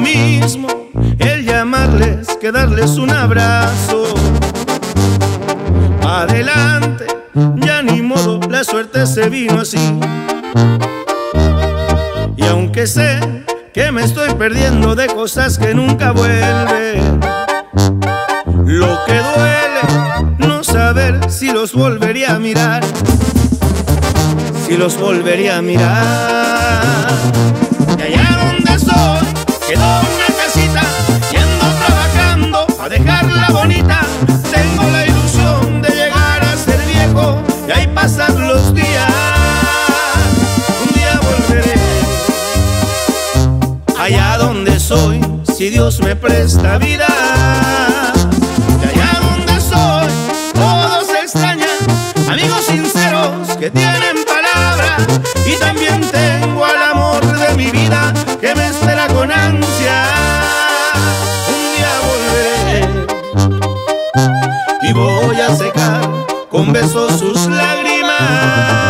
Mismo 0.01 0.67
el 1.19 1.45
llamarles 1.45 2.37
que 2.39 2.51
darles 2.51 2.97
un 2.97 3.11
abrazo. 3.11 4.13
Adelante, 6.01 7.05
ya 7.57 7.81
ni 7.81 8.01
modo, 8.01 8.39
la 8.49 8.63
suerte 8.63 9.05
se 9.07 9.29
vino 9.29 9.61
así. 9.61 9.99
Y 12.37 12.45
aunque 12.45 12.87
sé 12.87 13.19
que 13.73 13.91
me 13.91 14.03
estoy 14.03 14.33
perdiendo 14.35 14.95
de 14.95 15.07
cosas 15.07 15.57
que 15.57 15.73
nunca 15.73 16.11
vuelven, 16.11 17.19
lo 18.65 18.99
que 19.05 19.13
duele 19.13 20.35
no 20.37 20.63
saber 20.63 21.29
si 21.29 21.51
los 21.51 21.73
volvería 21.73 22.35
a 22.35 22.39
mirar, 22.39 22.83
si 24.65 24.77
los 24.77 24.97
volvería 24.99 25.57
a 25.57 25.61
mirar. 25.61 27.09
Y 27.99 28.01
allá 28.01 28.53
donde 28.53 28.79
soy, 28.79 29.44
quedó 29.67 29.83
una 29.83 30.27
casita, 30.43 30.81
yendo 31.31 31.65
trabajando 31.85 32.67
a 32.79 32.89
dejarla 32.89 33.49
bonita. 33.49 34.01
Tengo 34.51 34.83
la 34.91 35.05
ilusión 35.05 35.81
de 35.81 35.89
llegar 35.89 36.43
a 36.43 36.55
ser 36.57 36.79
viejo 36.85 37.41
y 37.67 37.71
ahí 37.71 37.87
pasan 37.87 38.47
los 38.47 38.73
días. 38.73 39.11
Un 40.81 40.93
día 40.93 41.19
volveré 41.21 41.73
allá 43.97 44.37
donde 44.37 44.79
soy, 44.79 45.19
si 45.57 45.69
Dios 45.69 45.99
me 46.01 46.15
presta 46.15 46.77
vida. 46.77 47.07
De 48.81 48.87
allá 48.87 49.19
donde 49.21 49.59
soy, 49.61 50.07
todos 50.53 51.09
extrañan, 51.23 51.79
amigos 52.29 52.65
sinceros 52.65 53.57
que 53.57 53.71
tienen 53.71 54.23
palabra. 54.25 54.97
Y 55.47 55.59
también 55.59 56.01
tengo 56.01 56.34
sus 66.87 67.47
lágrimas. 67.47 68.85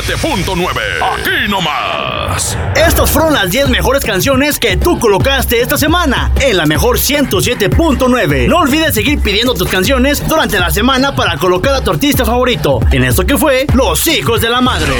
.9 0.00 0.80
Aquí 1.02 1.48
nomás. 1.48 2.56
Estas 2.76 3.10
fueron 3.10 3.32
las 3.32 3.50
10 3.50 3.68
mejores 3.70 4.04
canciones 4.04 4.58
que 4.58 4.76
tú 4.76 4.98
colocaste 4.98 5.60
esta 5.60 5.78
semana 5.78 6.30
en 6.40 6.56
la 6.56 6.66
mejor 6.66 6.98
107.9. 6.98 8.48
No 8.48 8.58
olvides 8.58 8.94
seguir 8.94 9.20
pidiendo 9.20 9.54
tus 9.54 9.68
canciones 9.68 10.26
durante 10.28 10.60
la 10.60 10.70
semana 10.70 11.14
para 11.14 11.36
colocar 11.36 11.74
a 11.74 11.80
tu 11.82 11.90
artista 11.90 12.24
favorito 12.24 12.80
en 12.92 13.04
esto 13.04 13.24
que 13.24 13.36
fue 13.36 13.66
Los 13.74 14.06
Hijos 14.06 14.40
de 14.40 14.50
la 14.50 14.60
Madre. 14.60 14.94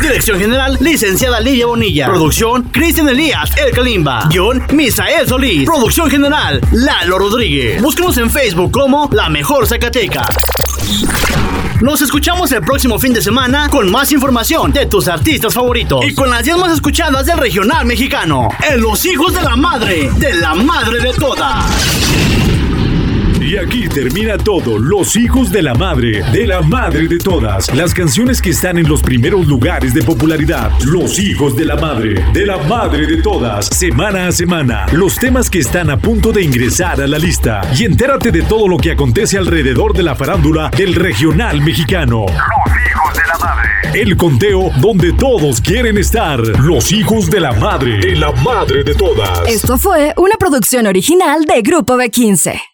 Dirección 0.00 0.38
General, 0.38 0.76
licenciada 0.80 1.40
Lidia 1.40 1.66
Bonilla. 1.66 2.06
Producción, 2.06 2.64
Cristian 2.64 3.08
Elías, 3.08 3.50
El 3.56 3.72
Kalimba. 3.72 4.28
Guión, 4.30 4.62
Misael 4.72 5.26
Solís. 5.26 5.64
Producción 5.64 6.10
General, 6.10 6.60
Lalo 6.72 7.18
Rodríguez. 7.18 7.80
Búscanos 7.80 8.18
en 8.18 8.30
Facebook 8.30 8.70
como 8.70 9.08
La 9.12 9.28
Mejor 9.28 9.66
Zacatecas. 9.66 10.28
Nos 11.80 12.00
escuchamos 12.02 12.52
el 12.52 12.60
próximo 12.60 12.98
fin 12.98 13.12
de 13.12 13.20
semana 13.20 13.68
con 13.68 13.90
más 13.90 14.12
información 14.12 14.72
de 14.72 14.86
tus 14.86 15.08
artistas 15.08 15.54
favoritos 15.54 16.04
y 16.06 16.14
con 16.14 16.30
las 16.30 16.44
10 16.44 16.56
más 16.58 16.72
escuchadas 16.72 17.26
del 17.26 17.38
regional 17.38 17.84
mexicano. 17.84 18.48
En 18.70 18.80
Los 18.80 19.04
Hijos 19.04 19.34
de 19.34 19.42
la 19.42 19.56
Madre, 19.56 20.10
de 20.16 20.34
la 20.34 20.54
Madre 20.54 21.00
de 21.00 21.12
Todas. 21.14 21.93
Y 23.44 23.58
aquí 23.58 23.86
termina 23.90 24.38
todo, 24.38 24.78
los 24.78 25.16
hijos 25.16 25.52
de 25.52 25.60
la 25.60 25.74
madre, 25.74 26.22
de 26.32 26.46
la 26.46 26.62
madre 26.62 27.06
de 27.06 27.18
todas, 27.18 27.72
las 27.74 27.92
canciones 27.92 28.40
que 28.40 28.48
están 28.48 28.78
en 28.78 28.88
los 28.88 29.02
primeros 29.02 29.46
lugares 29.46 29.92
de 29.92 30.02
popularidad, 30.02 30.72
los 30.86 31.18
hijos 31.18 31.54
de 31.54 31.66
la 31.66 31.76
madre, 31.76 32.24
de 32.32 32.46
la 32.46 32.56
madre 32.56 33.06
de 33.06 33.20
todas, 33.20 33.66
semana 33.66 34.28
a 34.28 34.32
semana, 34.32 34.86
los 34.92 35.16
temas 35.16 35.50
que 35.50 35.58
están 35.58 35.90
a 35.90 35.98
punto 35.98 36.32
de 36.32 36.42
ingresar 36.42 37.02
a 37.02 37.06
la 37.06 37.18
lista 37.18 37.60
y 37.78 37.84
entérate 37.84 38.32
de 38.32 38.40
todo 38.44 38.66
lo 38.66 38.78
que 38.78 38.92
acontece 38.92 39.36
alrededor 39.36 39.92
de 39.92 40.04
la 40.04 40.14
farándula 40.14 40.70
del 40.74 40.94
regional 40.94 41.60
mexicano. 41.60 42.24
Los 42.24 42.32
hijos 42.32 43.14
de 43.14 43.26
la 43.28 43.38
madre. 43.44 43.70
El 43.92 44.16
conteo 44.16 44.70
donde 44.80 45.12
todos 45.12 45.60
quieren 45.60 45.98
estar, 45.98 46.40
los 46.60 46.90
hijos 46.92 47.28
de 47.28 47.40
la 47.40 47.52
madre, 47.52 47.98
de 47.98 48.16
la 48.16 48.32
madre 48.32 48.84
de 48.84 48.94
todas. 48.94 49.46
Esto 49.46 49.76
fue 49.76 50.14
una 50.16 50.36
producción 50.38 50.86
original 50.86 51.44
de 51.44 51.60
Grupo 51.60 51.98
B15. 51.98 52.73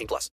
18 0.01 0.07
plus. 0.07 0.29